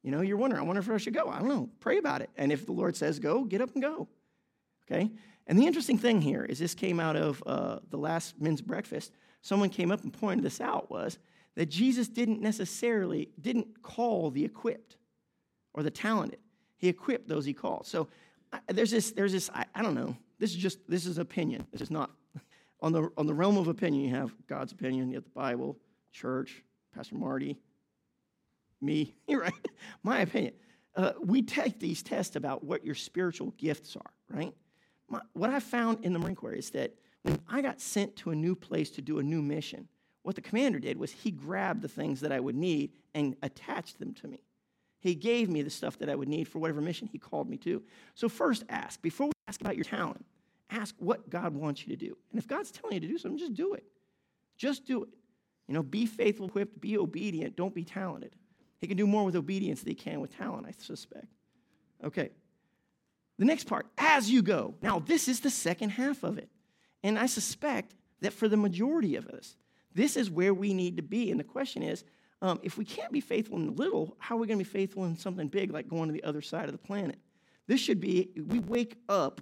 You 0.04 0.12
know, 0.12 0.22
you're 0.22 0.38
wondering, 0.38 0.62
I 0.62 0.66
wonder 0.66 0.80
if 0.80 0.90
I 0.90 0.98
should 0.98 1.14
go. 1.14 1.28
I 1.28 1.40
don't 1.40 1.50
know. 1.50 1.70
Pray 1.82 1.98
about 1.98 2.22
it. 2.22 2.30
And 2.38 2.52
if 2.52 2.66
the 2.66 2.72
Lord 2.72 2.96
says 2.96 3.20
go, 3.20 3.44
get 3.44 3.62
up 3.62 3.74
and 3.74 3.82
go. 3.82 4.08
Okay? 4.90 5.12
And 5.50 5.58
the 5.58 5.66
interesting 5.66 5.98
thing 5.98 6.22
here 6.22 6.46
is 6.46 6.60
this 6.60 6.76
came 6.76 7.00
out 7.00 7.16
of 7.16 7.42
uh, 7.48 7.80
the 7.90 7.98
last 7.98 8.40
men's 8.40 8.62
breakfast. 8.62 9.12
Someone 9.42 9.70
came 9.72 9.92
up 9.92 10.04
and 10.04 10.14
pointed 10.14 10.46
this 10.46 10.62
out 10.62 10.92
was 10.92 11.18
that 11.56 11.66
Jesus 11.66 12.08
didn't 12.08 12.40
necessarily, 12.40 13.30
didn't 13.42 13.82
call 13.82 14.30
the 14.30 14.46
equipped 14.46 14.98
or 15.74 15.82
the 15.82 15.90
talented. 15.90 16.40
He 16.78 16.88
equipped 16.88 17.28
those 17.28 17.46
he 17.46 17.54
called. 17.54 17.88
So 17.88 18.08
I, 18.54 18.60
there's 18.68 18.92
this, 18.92 19.12
there's 19.12 19.32
this, 19.32 19.50
I, 19.54 19.66
I 19.74 19.82
don't 19.82 19.96
know. 19.96 20.16
This 20.38 20.52
is 20.52 20.58
just, 20.58 20.80
this 20.88 21.08
is 21.08 21.18
opinion. 21.18 21.66
This 21.72 21.82
is 21.82 21.90
not, 21.90 22.12
on 22.82 22.92
the, 22.92 23.10
on 23.18 23.26
the 23.26 23.34
realm 23.34 23.58
of 23.58 23.68
opinion, 23.68 24.04
you 24.04 24.16
have 24.16 24.32
God's 24.48 24.72
opinion, 24.72 25.10
you 25.10 25.16
have 25.16 25.24
the 25.24 25.32
Bible, 25.32 25.80
church, 26.12 26.64
Pastor 26.94 27.16
Marty, 27.16 27.58
me, 28.82 29.16
You're 29.28 29.42
right? 29.42 29.68
My 30.04 30.20
opinion. 30.20 30.54
Uh, 30.96 31.14
we 31.20 31.42
take 31.42 31.80
these 31.80 32.04
tests 32.04 32.36
about 32.36 32.64
what 32.64 32.86
your 32.86 32.96
spiritual 32.96 33.52
gifts 33.58 33.96
are, 33.96 34.12
right? 34.30 34.54
My, 35.10 35.22
what 35.34 35.50
I 35.50 35.60
found 35.60 36.04
in 36.06 36.14
the 36.14 36.20
Marine 36.20 36.36
Corps 36.36 36.54
is 36.54 36.70
that 36.72 36.94
when 37.24 37.40
I 37.50 37.62
got 37.62 37.82
sent 37.82 38.16
to 38.18 38.32
a 38.32 38.36
new 38.36 38.56
place 38.56 38.90
to 38.92 39.02
do 39.02 39.20
a 39.20 39.24
new 39.24 39.42
mission, 39.42 39.88
what 40.24 40.36
the 40.36 40.42
commander 40.42 40.80
did 40.80 40.98
was 40.98 41.12
he 41.12 41.32
grabbed 41.32 41.82
the 41.82 41.88
things 41.88 42.22
that 42.22 42.32
I 42.32 42.40
would 42.40 42.56
need 42.56 42.92
and 43.14 43.36
attached 43.42 44.00
them 44.00 44.14
to 44.16 44.28
me. 44.28 44.40
He 45.00 45.16
gave 45.16 45.50
me 45.50 45.62
the 45.62 45.70
stuff 45.70 45.98
that 46.00 46.10
I 46.10 46.16
would 46.16 46.28
need 46.28 46.48
for 46.48 46.60
whatever 46.60 46.82
mission 46.82 47.08
he 47.08 47.18
called 47.18 47.50
me 47.50 47.58
to. 47.58 47.82
So, 48.16 48.28
first 48.28 48.66
ask, 48.70 49.02
before 49.02 49.28
we 49.28 49.32
ask 49.48 49.62
about 49.62 49.76
your 49.76 49.86
talent, 49.86 50.26
ask 50.70 50.94
what 51.00 51.30
God 51.30 51.56
wants 51.56 51.88
you 51.88 51.96
to 51.96 52.06
do. 52.06 52.18
And 52.32 52.40
if 52.40 52.48
God's 52.48 52.72
telling 52.72 52.96
you 52.96 53.00
to 53.00 53.08
do 53.08 53.18
something, 53.18 53.40
just 53.40 53.54
do 53.54 53.74
it. 53.74 53.86
Just 54.58 54.86
do 54.86 55.04
it. 55.04 55.10
You 55.68 55.74
know, 55.74 55.84
be 55.84 56.06
faithful, 56.06 56.48
equipped, 56.48 56.82
be 56.82 56.98
obedient, 56.98 57.56
don't 57.56 57.74
be 57.74 57.84
talented. 57.84 58.36
He 58.80 58.88
can 58.88 58.98
do 58.98 59.08
more 59.08 59.24
with 59.24 59.36
obedience 59.36 59.82
than 59.82 59.90
he 59.90 59.96
can 59.96 60.20
with 60.20 60.36
talent, 60.36 60.66
I 60.68 60.72
suspect. 60.72 61.28
Okay. 62.04 62.32
The 63.40 63.46
next 63.46 63.64
part, 63.64 63.88
as 63.98 64.30
you 64.30 64.42
go. 64.42 64.76
Now, 64.82 65.00
this 65.00 65.30
is 65.30 65.40
the 65.40 65.50
second 65.50 65.92
half 65.92 66.24
of 66.24 66.38
it. 66.38 66.50
And 67.04 67.18
I 67.18 67.26
suspect 67.26 67.96
that 68.20 68.34
for 68.34 68.50
the 68.50 68.58
majority 68.58 69.16
of 69.16 69.28
us, 69.28 69.56
this 69.96 70.18
is 70.18 70.30
where 70.30 70.54
we 70.54 70.74
need 70.74 70.98
to 70.98 71.04
be. 71.04 71.32
And 71.32 71.40
the 71.40 71.46
question 71.46 71.82
is 71.82 72.04
um, 72.42 72.60
if 72.64 72.78
we 72.78 72.84
can't 72.84 73.14
be 73.14 73.22
faithful 73.22 73.58
in 73.58 73.66
the 73.66 73.72
little, 73.72 74.16
how 74.20 74.36
are 74.36 74.40
we 74.40 74.48
going 74.48 74.60
to 74.60 74.66
be 74.66 74.70
faithful 74.70 75.06
in 75.06 75.16
something 75.18 75.48
big 75.48 75.72
like 75.72 75.88
going 75.88 76.08
to 76.08 76.14
the 76.14 76.24
other 76.24 76.42
side 76.42 76.66
of 76.66 76.74
the 76.74 76.78
planet? 76.78 77.18
This 77.66 77.80
should 77.80 78.02
be 78.02 78.30
we 78.48 78.60
wake 78.60 78.98
up 79.08 79.42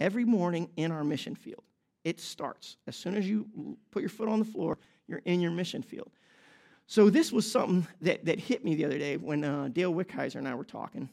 every 0.00 0.24
morning 0.24 0.70
in 0.76 0.90
our 0.90 1.04
mission 1.04 1.34
field. 1.34 1.62
It 2.04 2.20
starts. 2.20 2.78
As 2.86 2.96
soon 2.96 3.16
as 3.16 3.28
you 3.28 3.76
put 3.90 4.00
your 4.00 4.08
foot 4.08 4.28
on 4.28 4.38
the 4.38 4.44
floor, 4.46 4.78
you're 5.08 5.22
in 5.26 5.40
your 5.40 5.50
mission 5.50 5.82
field. 5.82 6.10
So 6.86 7.10
this 7.10 7.32
was 7.32 7.50
something 7.50 7.86
that, 8.00 8.24
that 8.24 8.38
hit 8.38 8.64
me 8.64 8.76
the 8.76 8.84
other 8.84 8.98
day 8.98 9.18
when 9.18 9.44
uh, 9.44 9.68
Dale 9.72 9.92
Wickheiser 9.92 10.36
and 10.36 10.48
I 10.48 10.54
were 10.54 10.64
talking. 10.64 11.10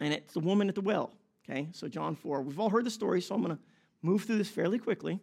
And 0.00 0.14
it's 0.14 0.32
the 0.32 0.40
woman 0.40 0.68
at 0.68 0.74
the 0.74 0.80
well. 0.80 1.12
Okay, 1.48 1.68
so 1.72 1.88
John 1.88 2.14
4. 2.14 2.42
We've 2.42 2.60
all 2.60 2.68
heard 2.68 2.84
the 2.84 2.90
story, 2.90 3.20
so 3.20 3.34
I'm 3.34 3.42
going 3.42 3.56
to 3.56 3.62
move 4.02 4.24
through 4.24 4.38
this 4.38 4.50
fairly 4.50 4.78
quickly. 4.78 5.18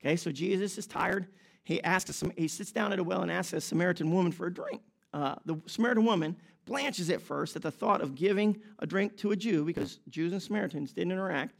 Okay, 0.00 0.16
so 0.16 0.30
Jesus 0.30 0.76
is 0.78 0.86
tired. 0.86 1.26
He 1.64 1.82
asks, 1.82 2.22
he 2.36 2.48
sits 2.48 2.72
down 2.72 2.92
at 2.92 2.98
a 2.98 3.04
well 3.04 3.22
and 3.22 3.30
asks 3.30 3.52
a 3.52 3.60
Samaritan 3.60 4.12
woman 4.12 4.32
for 4.32 4.46
a 4.46 4.52
drink. 4.52 4.80
uh, 5.12 5.36
the 5.44 5.60
Samaritan 5.66 6.04
woman 6.04 6.36
blanches 6.66 7.10
at 7.10 7.20
first 7.20 7.56
at 7.56 7.62
the 7.62 7.70
thought 7.70 8.00
of 8.00 8.14
giving 8.14 8.60
a 8.78 8.86
drink 8.86 9.16
to 9.18 9.32
a 9.32 9.36
Jew 9.36 9.64
because 9.64 9.98
Jews 10.08 10.32
and 10.32 10.42
Samaritans 10.42 10.92
didn't 10.92 11.12
interact. 11.12 11.54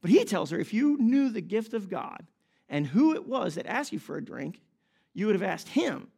But 0.00 0.10
he 0.10 0.24
tells 0.24 0.50
her 0.50 0.58
if 0.58 0.74
you 0.74 0.98
knew 0.98 1.30
the 1.30 1.40
gift 1.40 1.74
of 1.74 1.88
God 1.88 2.26
and 2.68 2.86
who 2.86 3.14
it 3.14 3.26
was 3.26 3.54
that 3.54 3.66
asked 3.66 3.92
you 3.92 3.98
for 3.98 4.16
a 4.16 4.24
drink, 4.24 4.60
you 5.14 5.26
would 5.26 5.34
have 5.34 5.42
asked 5.42 5.68
him, 5.68 6.08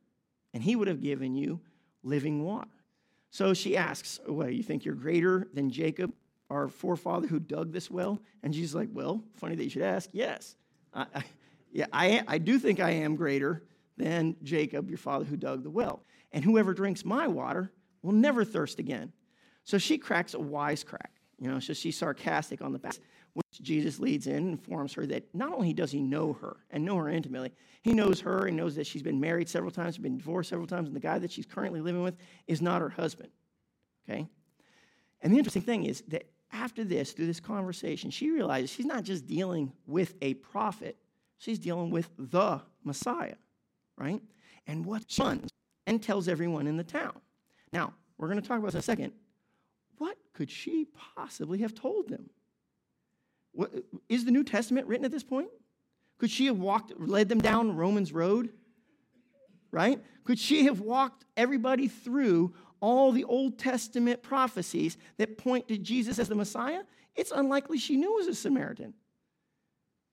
and 0.54 0.62
he 0.62 0.76
would 0.76 0.88
have 0.88 1.02
given 1.02 1.34
you 1.34 1.60
living 2.02 2.42
water. 2.42 2.70
So 3.30 3.54
she 3.54 3.76
asks, 3.76 4.18
Well, 4.26 4.50
you 4.50 4.62
think 4.62 4.84
you're 4.84 4.94
greater 4.94 5.46
than 5.52 5.70
Jacob, 5.70 6.12
our 6.50 6.68
forefather 6.68 7.26
who 7.26 7.40
dug 7.40 7.72
this 7.72 7.90
well? 7.90 8.20
And 8.42 8.54
she's 8.54 8.74
like, 8.74 8.88
Well, 8.92 9.22
funny 9.34 9.56
that 9.56 9.64
you 9.64 9.70
should 9.70 9.82
ask. 9.82 10.10
Yes. 10.12 10.56
I, 10.92 11.06
I, 11.14 11.24
yeah, 11.70 11.86
I, 11.92 12.22
I 12.26 12.38
do 12.38 12.58
think 12.58 12.80
I 12.80 12.90
am 12.90 13.16
greater 13.16 13.62
than 13.96 14.36
Jacob, 14.42 14.88
your 14.88 14.98
father 14.98 15.24
who 15.24 15.36
dug 15.36 15.62
the 15.62 15.70
well. 15.70 16.02
And 16.32 16.44
whoever 16.44 16.72
drinks 16.72 17.04
my 17.04 17.26
water 17.26 17.72
will 18.02 18.12
never 18.12 18.44
thirst 18.44 18.78
again. 18.78 19.12
So 19.64 19.76
she 19.78 19.98
cracks 19.98 20.34
a 20.34 20.38
wise 20.38 20.84
crack. 20.84 21.12
You 21.38 21.48
know, 21.48 21.60
so 21.60 21.72
she's 21.72 21.96
sarcastic 21.96 22.62
on 22.62 22.72
the 22.72 22.78
back, 22.78 22.96
which 23.34 23.62
Jesus 23.62 24.00
leads 24.00 24.26
in 24.26 24.36
and 24.36 24.48
informs 24.50 24.92
her 24.94 25.06
that 25.06 25.32
not 25.34 25.52
only 25.52 25.72
does 25.72 25.92
he 25.92 26.02
know 26.02 26.32
her 26.32 26.56
and 26.70 26.84
know 26.84 26.96
her 26.96 27.08
intimately, 27.08 27.52
he 27.82 27.94
knows 27.94 28.20
her 28.20 28.46
and 28.46 28.56
knows 28.56 28.74
that 28.74 28.86
she's 28.86 29.02
been 29.02 29.20
married 29.20 29.48
several 29.48 29.70
times, 29.70 29.98
been 29.98 30.18
divorced 30.18 30.50
several 30.50 30.66
times, 30.66 30.88
and 30.88 30.96
the 30.96 31.00
guy 31.00 31.18
that 31.18 31.30
she's 31.30 31.46
currently 31.46 31.80
living 31.80 32.02
with 32.02 32.16
is 32.48 32.60
not 32.60 32.80
her 32.80 32.88
husband. 32.88 33.28
Okay? 34.08 34.26
And 35.20 35.32
the 35.32 35.38
interesting 35.38 35.62
thing 35.62 35.84
is 35.84 36.02
that 36.08 36.24
after 36.52 36.84
this, 36.84 37.12
through 37.12 37.26
this 37.26 37.40
conversation, 37.40 38.10
she 38.10 38.30
realizes 38.30 38.70
she's 38.70 38.86
not 38.86 39.04
just 39.04 39.26
dealing 39.26 39.72
with 39.86 40.14
a 40.22 40.34
prophet, 40.34 40.96
she's 41.38 41.58
dealing 41.58 41.90
with 41.90 42.08
the 42.18 42.60
Messiah, 42.84 43.36
right? 43.96 44.22
And 44.66 44.84
what 44.84 45.10
sons, 45.10 45.50
and 45.86 46.02
tells 46.02 46.28
everyone 46.28 46.66
in 46.66 46.76
the 46.76 46.84
town. 46.84 47.20
Now, 47.72 47.94
we're 48.16 48.28
going 48.28 48.40
to 48.40 48.46
talk 48.46 48.58
about 48.58 48.68
this 48.68 48.74
in 48.74 48.78
a 48.80 48.82
second. 48.82 49.12
What 49.98 50.16
could 50.32 50.50
she 50.50 50.86
possibly 51.16 51.58
have 51.58 51.74
told 51.74 52.08
them? 52.08 52.30
What, 53.52 53.72
is 54.08 54.24
the 54.24 54.30
New 54.30 54.44
Testament 54.44 54.86
written 54.86 55.04
at 55.04 55.10
this 55.10 55.24
point? 55.24 55.48
Could 56.18 56.30
she 56.30 56.46
have 56.46 56.58
walked, 56.58 56.98
led 56.98 57.28
them 57.28 57.40
down 57.40 57.76
Romans 57.76 58.12
Road? 58.12 58.50
Right? 59.70 60.02
Could 60.24 60.38
she 60.38 60.64
have 60.64 60.80
walked 60.80 61.24
everybody 61.36 61.88
through 61.88 62.54
all 62.80 63.12
the 63.12 63.24
Old 63.24 63.58
Testament 63.58 64.22
prophecies 64.22 64.96
that 65.16 65.38
point 65.38 65.68
to 65.68 65.78
Jesus 65.78 66.18
as 66.18 66.28
the 66.28 66.34
Messiah? 66.34 66.82
It's 67.16 67.32
unlikely 67.32 67.78
she 67.78 67.96
knew 67.96 68.14
was 68.14 68.26
a 68.26 68.34
Samaritan. 68.34 68.94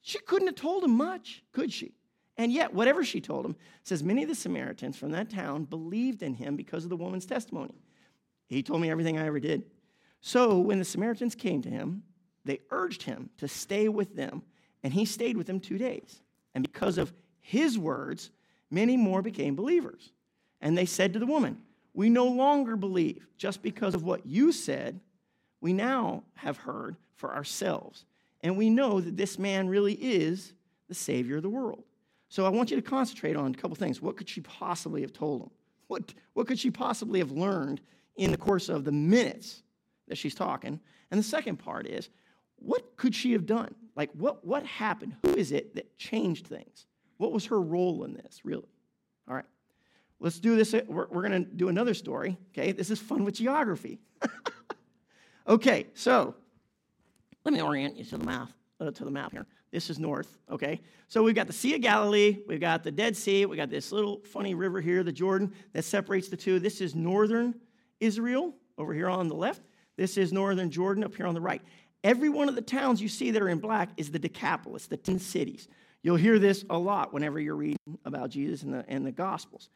She 0.02 0.20
couldn't 0.20 0.48
have 0.48 0.56
told 0.56 0.84
him 0.84 0.96
much, 0.98 1.44
could 1.52 1.72
she? 1.74 1.94
And 2.38 2.52
yet, 2.52 2.74
whatever 2.74 3.04
she 3.04 3.22
told 3.22 3.46
him, 3.46 3.56
says 3.84 4.04
many 4.04 4.24
of 4.24 4.30
the 4.30 4.36
Samaritans 4.36 4.98
from 4.98 5.12
that 5.12 5.30
town 5.30 5.64
believed 5.64 6.22
in 6.22 6.34
him 6.34 6.56
because 6.56 6.84
of 6.84 6.90
the 6.90 6.98
woman's 6.98 7.26
testimony. 7.26 7.76
He 8.48 8.62
told 8.62 8.82
me 8.82 8.90
everything 8.90 9.18
I 9.18 9.26
ever 9.26 9.40
did. 9.40 9.64
So 10.22 10.60
when 10.60 10.80
the 10.80 10.86
Samaritans 10.86 11.36
came 11.36 11.62
to 11.62 11.70
him, 11.70 12.04
they 12.44 12.60
urged 12.72 13.04
him 13.04 13.30
to 13.38 13.48
stay 13.48 13.88
with 13.90 14.16
them, 14.16 14.44
and 14.84 14.94
he 14.94 15.06
stayed 15.06 15.38
with 15.38 15.48
them 15.48 15.60
two 15.60 15.78
days. 15.78 16.22
And 16.54 16.64
because 16.64 16.98
of 16.98 17.14
his 17.40 17.78
words, 17.78 18.32
many 18.70 18.98
more 18.98 19.22
became 19.22 19.56
believers. 19.56 20.12
And 20.62 20.78
they 20.78 20.86
said 20.86 21.14
to 21.14 21.20
the 21.20 21.26
woman, 21.26 21.60
We 21.96 22.10
no 22.10 22.26
longer 22.26 22.76
believe 22.76 23.26
just 23.38 23.62
because 23.62 23.96
of 23.96 24.04
what 24.04 24.26
you 24.26 24.52
said. 24.52 25.00
We 25.62 25.74
now 25.74 26.24
have 26.36 26.58
heard 26.58 26.98
for 27.16 27.34
ourselves. 27.34 28.06
And 28.42 28.58
we 28.58 28.70
know 28.70 29.02
that 29.02 29.18
this 29.18 29.40
man 29.40 29.68
really 29.68 29.94
is 29.94 30.54
the 30.88 30.94
Savior 30.94 31.38
of 31.38 31.44
the 31.44 31.50
world. 31.50 31.84
So 32.30 32.46
I 32.46 32.50
want 32.50 32.70
you 32.70 32.76
to 32.76 32.82
concentrate 32.82 33.36
on 33.36 33.52
a 33.52 33.58
couple 33.58 33.76
things. 33.76 34.02
What 34.02 34.18
could 34.18 34.30
she 34.30 34.42
possibly 34.42 35.02
have 35.02 35.14
told 35.14 35.44
him? 35.44 35.50
What, 35.88 36.14
what 36.34 36.48
could 36.48 36.60
she 36.60 36.70
possibly 36.70 37.20
have 37.20 37.32
learned 37.32 37.82
in 38.18 38.32
the 38.32 38.38
course 38.38 38.70
of 38.70 38.84
the 38.84 38.92
minutes 38.92 39.64
that 40.08 40.18
she's 40.18 40.36
talking? 40.36 40.80
And 41.12 41.20
the 41.20 41.24
second 41.24 41.58
part 41.58 41.88
is, 41.88 42.10
what 42.58 42.98
could 42.98 43.16
she 43.16 43.32
have 43.34 43.46
done? 43.46 43.74
Like, 43.96 44.10
what, 44.14 44.46
what 44.46 44.66
happened? 44.66 45.16
Who 45.24 45.36
is 45.36 45.52
it 45.52 45.76
that 45.76 45.98
changed 45.98 46.48
things? 46.48 46.86
What 47.18 47.32
was 47.32 47.46
her 47.46 47.62
role 47.62 48.04
in 48.04 48.14
this, 48.14 48.42
really? 48.44 48.68
All 49.28 49.36
right, 49.36 49.46
let's 50.20 50.40
do 50.40 50.56
this. 50.56 50.74
We're, 50.88 51.08
we're 51.08 51.28
going 51.28 51.44
to 51.44 51.52
do 51.52 51.70
another 51.70 51.94
story, 51.94 52.38
okay? 52.52 52.72
This 52.72 52.90
is 52.90 53.00
fun 53.00 53.24
with 53.26 53.36
geography. 53.36 54.00
okay, 55.48 55.88
so 55.94 56.36
let 57.44 57.54
me 57.54 57.62
orient 57.62 57.96
you 57.96 58.04
to 58.06 58.18
the 58.18 58.26
map, 58.26 58.50
uh, 58.80 58.92
to 58.92 59.06
the 59.06 59.12
map 59.12 59.32
here. 59.32 59.46
This 59.72 59.90
is 59.90 60.00
north, 60.00 60.38
okay? 60.50 60.82
So 61.08 61.22
we've 61.22 61.36
got 61.36 61.48
the 61.48 61.54
Sea 61.54 61.76
of 61.76 61.82
Galilee, 61.82 62.38
we've 62.48 62.62
got 62.62 62.84
the 62.84 62.92
Dead 62.92 63.16
Sea, 63.16 63.46
we 63.46 63.58
got 63.58 63.70
this 63.70 63.92
little 63.92 64.22
funny 64.24 64.54
river 64.54 64.80
here, 64.80 65.04
the 65.04 65.12
Jordan, 65.12 65.54
that 65.74 65.84
separates 65.84 66.30
the 66.30 66.38
two. 66.38 66.60
This 66.60 66.82
is 66.82 66.96
northern 66.96 67.56
Israel 68.00 68.54
over 68.78 68.94
here 68.94 69.10
on 69.10 69.28
the 69.28 69.36
left. 69.36 69.62
This 69.98 70.18
is 70.18 70.34
northern 70.34 70.70
Jordan 70.70 71.04
up 71.04 71.16
here 71.16 71.26
on 71.26 71.34
the 71.34 71.42
right. 71.42 71.62
Every 72.04 72.30
one 72.30 72.50
of 72.50 72.56
the 72.56 72.62
towns 72.62 73.02
you 73.02 73.10
see 73.10 73.32
that 73.32 73.42
are 73.42 73.50
in 73.50 73.60
black 73.60 73.90
is 73.98 74.12
the 74.12 74.20
Decapolis, 74.20 74.88
the 74.88 74.98
10 74.98 75.20
cities. 75.20 75.68
You'll 76.04 76.18
hear 76.18 76.38
this 76.38 76.64
a 76.70 76.78
lot 76.78 77.14
whenever 77.14 77.40
you're 77.40 77.56
reading 77.56 77.80
about 78.06 78.30
Jesus 78.30 78.62
and 78.62 78.74
the, 78.74 78.86
in 78.88 79.04
the 79.04 79.12
Gospels. 79.12 79.70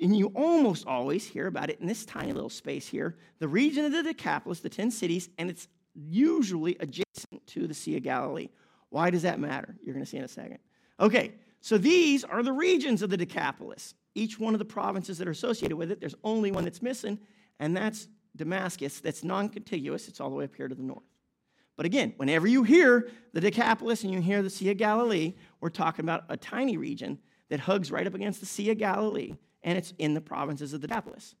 And 0.00 0.16
you 0.16 0.26
almost 0.34 0.86
always 0.86 1.26
hear 1.26 1.46
about 1.46 1.70
it 1.70 1.80
in 1.80 1.86
this 1.86 2.04
tiny 2.04 2.32
little 2.32 2.50
space 2.50 2.86
here 2.86 3.16
the 3.38 3.48
region 3.48 3.84
of 3.84 3.92
the 3.92 4.02
Decapolis, 4.02 4.60
the 4.60 4.68
10 4.68 4.90
cities, 4.90 5.28
and 5.38 5.48
it's 5.48 5.68
usually 5.94 6.76
adjacent 6.80 7.46
to 7.46 7.66
the 7.66 7.74
Sea 7.74 7.96
of 7.96 8.02
Galilee. 8.02 8.48
Why 8.90 9.10
does 9.10 9.22
that 9.22 9.38
matter? 9.38 9.76
You're 9.82 9.94
going 9.94 10.04
to 10.04 10.10
see 10.10 10.16
in 10.16 10.24
a 10.24 10.28
second. 10.28 10.58
Okay, 11.00 11.34
so 11.60 11.78
these 11.78 12.24
are 12.24 12.42
the 12.42 12.52
regions 12.52 13.02
of 13.02 13.10
the 13.10 13.16
Decapolis. 13.16 13.94
Each 14.14 14.38
one 14.38 14.54
of 14.54 14.58
the 14.58 14.64
provinces 14.64 15.18
that 15.18 15.28
are 15.28 15.32
associated 15.32 15.76
with 15.76 15.90
it, 15.90 16.00
there's 16.00 16.14
only 16.22 16.52
one 16.52 16.64
that's 16.64 16.82
missing, 16.82 17.18
and 17.58 17.76
that's 17.76 18.08
Damascus, 18.36 19.00
that's 19.00 19.24
non 19.24 19.48
contiguous. 19.48 20.08
It's 20.08 20.20
all 20.20 20.30
the 20.30 20.36
way 20.36 20.44
up 20.44 20.54
here 20.54 20.68
to 20.68 20.74
the 20.74 20.82
north. 20.82 21.04
But 21.76 21.86
again, 21.86 22.14
whenever 22.16 22.46
you 22.46 22.62
hear 22.62 23.08
the 23.32 23.40
Decapolis 23.40 24.04
and 24.04 24.12
you 24.12 24.20
hear 24.20 24.42
the 24.42 24.50
Sea 24.50 24.70
of 24.70 24.76
Galilee, 24.76 25.34
we're 25.60 25.70
talking 25.70 26.04
about 26.04 26.24
a 26.28 26.36
tiny 26.36 26.76
region 26.76 27.18
that 27.48 27.60
hugs 27.60 27.90
right 27.90 28.06
up 28.06 28.14
against 28.14 28.40
the 28.40 28.46
Sea 28.46 28.70
of 28.70 28.78
Galilee, 28.78 29.34
and 29.64 29.76
it's 29.76 29.92
in 29.98 30.14
the 30.14 30.20
provinces 30.20 30.72
of 30.72 30.80
the 30.80 30.86
Decapolis. 30.86 31.34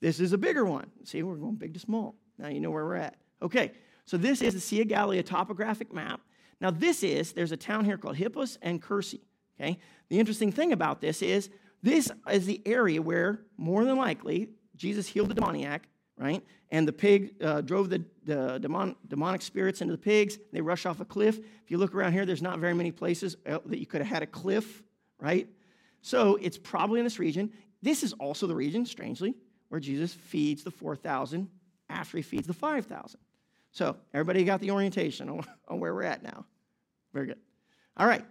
This 0.00 0.20
is 0.20 0.32
a 0.32 0.38
bigger 0.38 0.64
one. 0.64 0.90
See, 1.04 1.22
we're 1.22 1.36
going 1.36 1.56
big 1.56 1.74
to 1.74 1.80
small. 1.80 2.16
Now 2.38 2.48
you 2.48 2.60
know 2.60 2.70
where 2.70 2.84
we're 2.84 2.96
at. 2.96 3.16
Okay, 3.40 3.72
so 4.04 4.16
this 4.16 4.42
is 4.42 4.54
the 4.54 4.60
Sea 4.60 4.82
of 4.82 4.88
Galilee, 4.88 5.22
topographic 5.22 5.92
map. 5.92 6.20
Now, 6.60 6.70
this 6.70 7.02
is, 7.04 7.32
there's 7.32 7.52
a 7.52 7.56
town 7.56 7.84
here 7.84 7.96
called 7.96 8.16
Hippos 8.16 8.58
and 8.62 8.82
Kursi. 8.82 9.20
Okay, 9.58 9.78
the 10.08 10.18
interesting 10.18 10.52
thing 10.52 10.72
about 10.72 11.00
this 11.00 11.22
is 11.22 11.50
this 11.82 12.10
is 12.30 12.46
the 12.46 12.60
area 12.66 13.00
where, 13.00 13.40
more 13.56 13.84
than 13.84 13.96
likely, 13.96 14.50
Jesus 14.76 15.06
healed 15.06 15.28
the 15.28 15.34
demoniac 15.34 15.88
right? 16.18 16.44
And 16.70 16.86
the 16.86 16.92
pig 16.92 17.34
uh, 17.42 17.62
drove 17.62 17.88
the, 17.88 18.04
the 18.24 18.58
demon, 18.58 18.96
demonic 19.06 19.40
spirits 19.40 19.80
into 19.80 19.92
the 19.92 19.98
pigs. 19.98 20.38
They 20.52 20.60
rush 20.60 20.84
off 20.84 21.00
a 21.00 21.04
cliff. 21.04 21.38
If 21.38 21.70
you 21.70 21.78
look 21.78 21.94
around 21.94 22.12
here, 22.12 22.26
there's 22.26 22.42
not 22.42 22.58
very 22.58 22.74
many 22.74 22.90
places 22.90 23.36
uh, 23.46 23.58
that 23.66 23.78
you 23.78 23.86
could 23.86 24.00
have 24.00 24.10
had 24.10 24.22
a 24.22 24.26
cliff, 24.26 24.82
right? 25.18 25.48
So 26.02 26.36
it's 26.36 26.58
probably 26.58 27.00
in 27.00 27.04
this 27.04 27.18
region. 27.18 27.52
This 27.82 28.02
is 28.02 28.12
also 28.14 28.46
the 28.46 28.54
region, 28.54 28.84
strangely, 28.86 29.34
where 29.68 29.80
Jesus 29.80 30.12
feeds 30.12 30.62
the 30.62 30.70
4,000 30.70 31.48
after 31.88 32.16
he 32.16 32.22
feeds 32.22 32.46
the 32.46 32.54
5,000. 32.54 33.20
So 33.72 33.96
everybody 34.12 34.44
got 34.44 34.60
the 34.60 34.70
orientation 34.70 35.28
on, 35.68 35.80
where 35.80 35.94
we're 35.94 36.02
at 36.02 36.22
now. 36.22 36.46
Very 37.12 37.26
good. 37.26 37.38
All 37.96 38.06
right. 38.06 38.24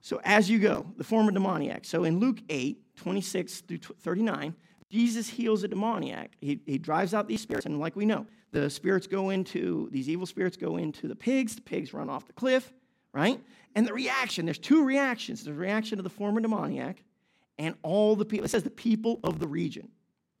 So 0.00 0.20
as 0.24 0.50
you 0.50 0.58
go, 0.58 0.86
the 0.96 1.04
former 1.04 1.30
demoniac. 1.30 1.84
So 1.84 2.04
in 2.04 2.18
Luke 2.18 2.38
8, 2.48 2.96
26 2.96 3.60
through 3.60 3.78
39, 3.78 4.54
Jesus 4.90 5.28
heals 5.28 5.62
a 5.62 5.68
demoniac. 5.68 6.32
He, 6.40 6.60
he 6.66 6.78
drives 6.78 7.14
out 7.14 7.28
these 7.28 7.40
spirits, 7.40 7.66
and 7.66 7.80
like 7.80 7.96
we 7.96 8.04
know, 8.04 8.26
the 8.50 8.68
spirits 8.68 9.06
go 9.06 9.30
into, 9.30 9.88
these 9.90 10.08
evil 10.08 10.26
spirits 10.26 10.56
go 10.56 10.76
into 10.76 11.08
the 11.08 11.16
pigs, 11.16 11.54
the 11.54 11.62
pigs 11.62 11.94
run 11.94 12.10
off 12.10 12.26
the 12.26 12.32
cliff, 12.34 12.72
right? 13.14 13.40
And 13.74 13.86
the 13.86 13.94
reaction, 13.94 14.44
there's 14.44 14.58
two 14.58 14.84
reactions. 14.84 15.44
There's 15.44 15.56
the 15.56 15.60
reaction 15.60 15.98
of 15.98 16.04
the 16.04 16.10
former 16.10 16.40
demoniac 16.40 17.02
and 17.58 17.74
all 17.82 18.16
the 18.16 18.24
people. 18.24 18.44
It 18.44 18.50
says 18.50 18.62
the 18.62 18.70
people 18.70 19.20
of 19.24 19.38
the 19.38 19.46
region, 19.46 19.88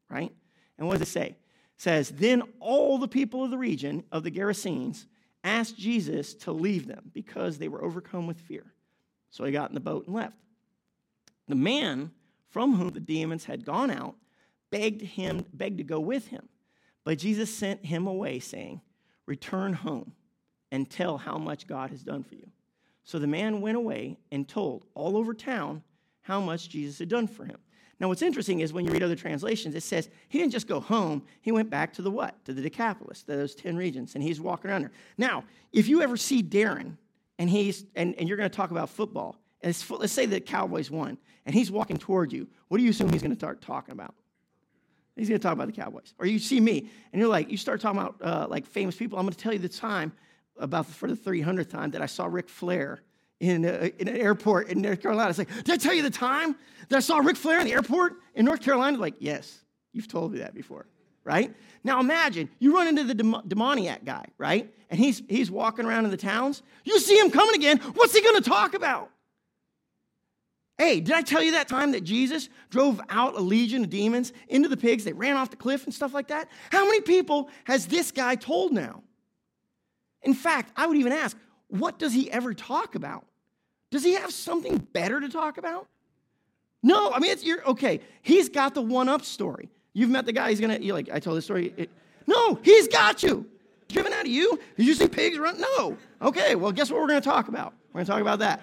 right? 0.08 0.32
And 0.78 0.86
what 0.86 0.98
does 0.98 1.08
it 1.08 1.12
say? 1.12 1.26
It 1.26 1.36
says, 1.76 2.10
then 2.10 2.42
all 2.60 2.98
the 2.98 3.08
people 3.08 3.44
of 3.44 3.50
the 3.50 3.58
region 3.58 4.04
of 4.12 4.22
the 4.22 4.30
Gerasenes 4.30 5.06
asked 5.44 5.76
Jesus 5.76 6.34
to 6.34 6.52
leave 6.52 6.86
them 6.86 7.10
because 7.12 7.58
they 7.58 7.68
were 7.68 7.84
overcome 7.84 8.26
with 8.26 8.40
fear. 8.40 8.72
So 9.30 9.44
he 9.44 9.52
got 9.52 9.70
in 9.70 9.74
the 9.74 9.80
boat 9.80 10.06
and 10.06 10.14
left. 10.14 10.36
The 11.48 11.54
man 11.54 12.12
from 12.50 12.76
whom 12.76 12.90
the 12.90 13.00
demons 13.00 13.44
had 13.44 13.64
gone 13.64 13.90
out 13.90 14.14
begged 14.70 15.02
him, 15.02 15.44
begged 15.52 15.78
to 15.78 15.84
go 15.84 16.00
with 16.00 16.28
him. 16.28 16.48
But 17.04 17.18
Jesus 17.18 17.52
sent 17.54 17.84
him 17.84 18.06
away, 18.06 18.38
saying, 18.38 18.80
Return 19.26 19.72
home 19.72 20.12
and 20.70 20.88
tell 20.88 21.18
how 21.18 21.38
much 21.38 21.66
God 21.66 21.90
has 21.90 22.02
done 22.02 22.22
for 22.22 22.34
you. 22.34 22.48
So 23.04 23.18
the 23.18 23.26
man 23.26 23.60
went 23.60 23.76
away 23.76 24.18
and 24.30 24.48
told 24.48 24.84
all 24.94 25.16
over 25.16 25.34
town 25.34 25.82
how 26.22 26.40
much 26.40 26.68
Jesus 26.68 26.98
had 26.98 27.08
done 27.08 27.26
for 27.26 27.44
him. 27.44 27.58
Now, 28.00 28.08
what's 28.08 28.22
interesting 28.22 28.60
is 28.60 28.72
when 28.72 28.84
you 28.84 28.90
read 28.90 29.04
other 29.04 29.14
translations, 29.14 29.76
it 29.76 29.82
says 29.82 30.08
he 30.28 30.38
didn't 30.38 30.52
just 30.52 30.66
go 30.66 30.80
home, 30.80 31.22
he 31.40 31.52
went 31.52 31.70
back 31.70 31.92
to 31.94 32.02
the 32.02 32.10
what? 32.10 32.44
To 32.46 32.52
the 32.52 32.60
Decapolis, 32.60 33.22
to 33.22 33.36
those 33.36 33.54
10 33.54 33.76
regions, 33.76 34.16
and 34.16 34.24
he's 34.24 34.40
walking 34.40 34.70
around 34.70 34.82
there. 34.82 34.92
Now, 35.18 35.44
if 35.72 35.86
you 35.86 36.02
ever 36.02 36.16
see 36.16 36.42
Darren 36.42 36.96
and 37.38 37.48
he's 37.48 37.84
and, 37.94 38.14
and 38.18 38.28
you're 38.28 38.36
going 38.36 38.50
to 38.50 38.56
talk 38.56 38.72
about 38.72 38.90
football, 38.90 39.36
let's 39.62 40.12
say 40.12 40.26
the 40.26 40.40
Cowboys 40.40 40.90
won, 40.90 41.16
and 41.46 41.54
he's 41.54 41.70
walking 41.70 41.96
toward 41.96 42.32
you, 42.32 42.48
what 42.68 42.78
do 42.78 42.84
you 42.84 42.90
assume 42.90 43.12
he's 43.12 43.22
going 43.22 43.34
to 43.34 43.38
start 43.38 43.60
talking 43.60 43.92
about? 43.92 44.14
He's 45.14 45.28
going 45.28 45.40
to 45.40 45.42
talk 45.42 45.52
about 45.52 45.66
the 45.66 45.72
Cowboys. 45.72 46.14
Or 46.18 46.26
you 46.26 46.38
see 46.38 46.58
me, 46.58 46.90
and 47.12 47.20
you're 47.20 47.30
like, 47.30 47.50
you 47.50 47.56
start 47.56 47.80
talking 47.80 48.00
about 48.00 48.16
uh, 48.20 48.46
like 48.48 48.66
famous 48.66 48.96
people. 48.96 49.18
I'm 49.18 49.26
going 49.26 49.34
to 49.34 49.38
tell 49.38 49.52
you 49.52 49.58
the 49.58 49.68
time 49.68 50.12
about 50.58 50.86
for 50.86 51.08
the 51.08 51.14
300th 51.14 51.70
time 51.70 51.90
that 51.92 52.02
I 52.02 52.06
saw 52.06 52.26
Ric 52.26 52.48
Flair 52.48 53.02
in, 53.42 53.64
a, 53.64 53.92
in 53.98 54.06
an 54.06 54.16
airport 54.16 54.68
in 54.68 54.80
North 54.80 55.02
Carolina. 55.02 55.28
It's 55.28 55.38
like, 55.38 55.52
did 55.64 55.70
I 55.70 55.76
tell 55.76 55.92
you 55.92 56.02
the 56.02 56.10
time 56.10 56.54
that 56.88 56.96
I 56.96 57.00
saw 57.00 57.18
Ric 57.18 57.36
Flair 57.36 57.58
in 57.58 57.66
the 57.66 57.72
airport 57.72 58.14
in 58.36 58.44
North 58.44 58.62
Carolina? 58.62 58.96
Like, 58.98 59.16
yes, 59.18 59.58
you've 59.92 60.06
told 60.06 60.32
me 60.32 60.38
that 60.38 60.54
before, 60.54 60.86
right? 61.24 61.52
Now 61.82 61.98
imagine 61.98 62.48
you 62.60 62.72
run 62.76 62.86
into 62.86 63.02
the 63.02 63.14
dem- 63.14 63.42
demoniac 63.48 64.04
guy, 64.04 64.26
right? 64.38 64.72
And 64.90 65.00
he's, 65.00 65.22
he's 65.28 65.50
walking 65.50 65.84
around 65.84 66.04
in 66.04 66.12
the 66.12 66.16
towns. 66.16 66.62
You 66.84 67.00
see 67.00 67.18
him 67.18 67.32
coming 67.32 67.56
again. 67.56 67.78
What's 67.78 68.14
he 68.14 68.22
going 68.22 68.40
to 68.40 68.48
talk 68.48 68.74
about? 68.74 69.10
Hey, 70.78 71.00
did 71.00 71.14
I 71.14 71.22
tell 71.22 71.42
you 71.42 71.52
that 71.52 71.66
time 71.66 71.92
that 71.92 72.04
Jesus 72.04 72.48
drove 72.70 73.00
out 73.08 73.36
a 73.36 73.40
legion 73.40 73.82
of 73.82 73.90
demons 73.90 74.32
into 74.46 74.68
the 74.68 74.76
pigs? 74.76 75.02
They 75.02 75.12
ran 75.12 75.36
off 75.36 75.50
the 75.50 75.56
cliff 75.56 75.84
and 75.84 75.92
stuff 75.92 76.14
like 76.14 76.28
that. 76.28 76.48
How 76.70 76.84
many 76.84 77.00
people 77.00 77.50
has 77.64 77.86
this 77.86 78.12
guy 78.12 78.36
told 78.36 78.72
now? 78.72 79.02
In 80.22 80.32
fact, 80.32 80.72
I 80.76 80.86
would 80.86 80.96
even 80.96 81.12
ask, 81.12 81.36
what 81.66 81.98
does 81.98 82.12
he 82.12 82.30
ever 82.30 82.54
talk 82.54 82.94
about? 82.94 83.24
Does 83.92 84.02
he 84.02 84.14
have 84.14 84.32
something 84.32 84.78
better 84.78 85.20
to 85.20 85.28
talk 85.28 85.58
about? 85.58 85.86
No, 86.82 87.12
I 87.12 87.20
mean, 87.20 87.30
it's, 87.30 87.44
you're 87.44 87.62
okay. 87.68 88.00
He's 88.22 88.48
got 88.48 88.74
the 88.74 88.80
one 88.80 89.08
up 89.08 89.22
story. 89.22 89.68
You've 89.92 90.08
met 90.08 90.24
the 90.24 90.32
guy, 90.32 90.48
he's 90.48 90.60
gonna, 90.60 90.78
you're 90.78 90.94
like, 90.94 91.10
I 91.12 91.20
told 91.20 91.36
this 91.36 91.44
story. 91.44 91.74
It, 91.76 91.90
no, 92.26 92.58
he's 92.62 92.88
got 92.88 93.22
you. 93.22 93.46
Driven 93.88 94.14
out 94.14 94.22
of 94.22 94.28
you? 94.28 94.58
Did 94.78 94.86
you 94.86 94.94
see 94.94 95.06
pigs 95.06 95.38
run? 95.38 95.60
No. 95.60 95.98
Okay, 96.22 96.54
well, 96.54 96.72
guess 96.72 96.90
what 96.90 97.02
we're 97.02 97.06
gonna 97.06 97.20
talk 97.20 97.48
about? 97.48 97.74
We're 97.92 97.98
gonna 97.98 98.06
talk 98.06 98.22
about 98.22 98.38
that. 98.38 98.62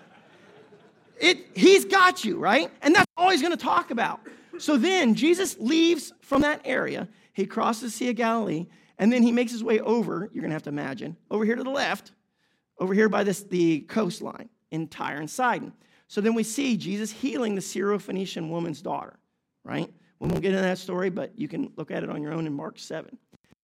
It, 1.19 1.45
he's 1.55 1.86
got 1.86 2.25
you, 2.25 2.39
right? 2.39 2.71
And 2.81 2.95
that's 2.95 3.05
all 3.15 3.29
he's 3.29 3.43
gonna 3.43 3.55
talk 3.55 3.91
about. 3.91 4.21
So 4.57 4.77
then 4.77 5.13
Jesus 5.13 5.57
leaves 5.59 6.12
from 6.21 6.41
that 6.41 6.62
area. 6.65 7.07
He 7.33 7.45
crosses 7.45 7.83
the 7.83 7.89
Sea 7.91 8.09
of 8.09 8.15
Galilee, 8.15 8.65
and 8.98 9.13
then 9.13 9.21
he 9.21 9.31
makes 9.31 9.51
his 9.51 9.63
way 9.63 9.79
over, 9.79 10.27
you're 10.33 10.41
gonna 10.41 10.55
have 10.55 10.63
to 10.63 10.69
imagine, 10.69 11.17
over 11.29 11.45
here 11.45 11.55
to 11.55 11.63
the 11.63 11.69
left, 11.69 12.13
over 12.79 12.95
here 12.95 13.09
by 13.09 13.24
this, 13.24 13.43
the 13.43 13.81
coastline 13.81 14.50
in 14.71 14.88
Tyre 14.88 15.17
and 15.17 15.29
Sidon. 15.29 15.73
So 16.07 16.21
then 16.21 16.33
we 16.33 16.43
see 16.43 16.77
Jesus 16.77 17.11
healing 17.11 17.55
the 17.55 17.61
Syrophoenician 17.61 18.49
woman's 18.49 18.81
daughter, 18.81 19.19
right? 19.63 19.91
We 20.19 20.27
won't 20.27 20.41
get 20.41 20.51
into 20.51 20.61
that 20.61 20.77
story, 20.77 21.09
but 21.09 21.38
you 21.38 21.47
can 21.47 21.71
look 21.77 21.91
at 21.91 22.03
it 22.03 22.09
on 22.09 22.21
your 22.21 22.33
own 22.33 22.47
in 22.47 22.53
Mark 22.53 22.79
7. 22.79 23.17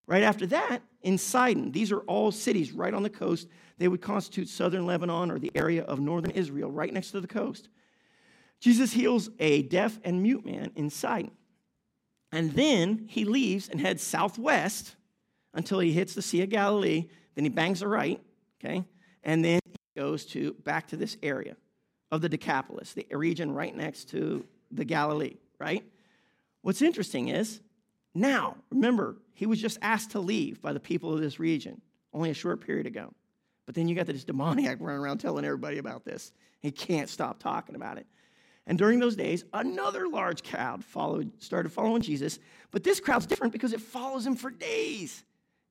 Right 0.06 0.22
after 0.22 0.46
that, 0.46 0.82
in 1.02 1.18
Sidon, 1.18 1.72
these 1.72 1.90
are 1.90 2.00
all 2.00 2.30
cities 2.30 2.72
right 2.72 2.94
on 2.94 3.02
the 3.02 3.10
coast. 3.10 3.48
They 3.78 3.88
would 3.88 4.00
constitute 4.00 4.48
southern 4.48 4.86
Lebanon 4.86 5.30
or 5.30 5.38
the 5.38 5.50
area 5.54 5.82
of 5.82 5.98
northern 5.98 6.30
Israel, 6.30 6.70
right 6.70 6.92
next 6.92 7.10
to 7.10 7.20
the 7.20 7.26
coast. 7.26 7.68
Jesus 8.60 8.92
heals 8.92 9.28
a 9.38 9.62
deaf 9.62 9.98
and 10.04 10.22
mute 10.22 10.46
man 10.46 10.70
in 10.76 10.88
Sidon. 10.88 11.32
And 12.32 12.52
then 12.52 13.06
he 13.08 13.24
leaves 13.24 13.68
and 13.68 13.80
heads 13.80 14.02
southwest 14.02 14.96
until 15.54 15.78
he 15.80 15.92
hits 15.92 16.14
the 16.14 16.22
Sea 16.22 16.42
of 16.42 16.50
Galilee. 16.50 17.08
Then 17.34 17.44
he 17.44 17.50
bangs 17.50 17.82
a 17.82 17.88
right, 17.88 18.20
okay? 18.58 18.84
And 19.22 19.44
then 19.44 19.60
he 19.64 19.76
goes 19.96 20.24
to 20.26 20.52
back 20.64 20.88
to 20.88 20.96
this 20.96 21.16
area 21.22 21.56
of 22.12 22.20
the 22.20 22.28
Decapolis, 22.28 22.92
the 22.92 23.06
region 23.10 23.52
right 23.52 23.74
next 23.74 24.10
to 24.10 24.44
the 24.70 24.84
Galilee, 24.84 25.36
right? 25.58 25.84
What's 26.62 26.82
interesting 26.82 27.28
is 27.28 27.60
now, 28.14 28.56
remember, 28.70 29.16
he 29.34 29.46
was 29.46 29.60
just 29.60 29.78
asked 29.82 30.12
to 30.12 30.20
leave 30.20 30.62
by 30.62 30.72
the 30.72 30.80
people 30.80 31.12
of 31.12 31.20
this 31.20 31.38
region 31.38 31.80
only 32.12 32.30
a 32.30 32.34
short 32.34 32.64
period 32.64 32.86
ago. 32.86 33.12
But 33.66 33.74
then 33.74 33.88
you 33.88 33.94
got 33.94 34.06
this 34.06 34.24
demoniac 34.24 34.78
running 34.80 35.00
around 35.00 35.18
telling 35.18 35.44
everybody 35.44 35.78
about 35.78 36.04
this. 36.04 36.32
He 36.60 36.70
can't 36.70 37.08
stop 37.08 37.38
talking 37.40 37.74
about 37.74 37.98
it. 37.98 38.06
And 38.66 38.78
during 38.78 38.98
those 38.98 39.16
days, 39.16 39.44
another 39.52 40.08
large 40.08 40.42
crowd 40.42 40.84
followed, 40.84 41.30
started 41.40 41.70
following 41.70 42.02
Jesus. 42.02 42.38
But 42.70 42.82
this 42.82 43.00
crowd's 43.00 43.26
different 43.26 43.52
because 43.52 43.72
it 43.72 43.80
follows 43.80 44.26
him 44.26 44.34
for 44.34 44.50
days. 44.50 45.24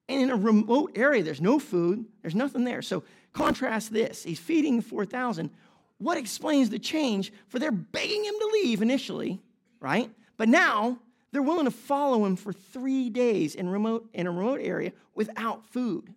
And 0.08 0.22
in 0.22 0.29
a 0.29 0.36
remote 0.36 0.91
area, 0.96 1.24
there's 1.24 1.41
no 1.41 1.60
food, 1.60 2.05
there's 2.22 2.36
nothing 2.36 2.63
there. 2.63 2.82
So 2.82 3.03
contrast 3.35 3.91
this. 3.91 4.23
He's 4.23 4.39
feeding 4.39 4.81
4,000. 4.81 5.51
What 5.97 6.17
explains 6.17 6.69
the 6.69 6.79
change 6.79 7.31
for 7.47 7.59
they're 7.59 7.71
begging 7.71 8.23
him 8.23 8.33
to 8.39 8.49
leave 8.53 8.81
initially, 8.81 9.41
right? 9.79 10.09
But 10.37 10.50
now 10.50 10.98
they're 11.31 11.41
willing 11.41 11.65
to 11.65 11.71
follow 11.71 12.25
him 12.25 12.35
for 12.35 12.53
three 12.53 13.09
days 13.09 13.55
in, 13.55 13.69
remote, 13.69 14.09
in 14.13 14.25
a 14.25 14.31
remote 14.31 14.61
area 14.61 14.93
without 15.13 15.65
food. 15.67 16.13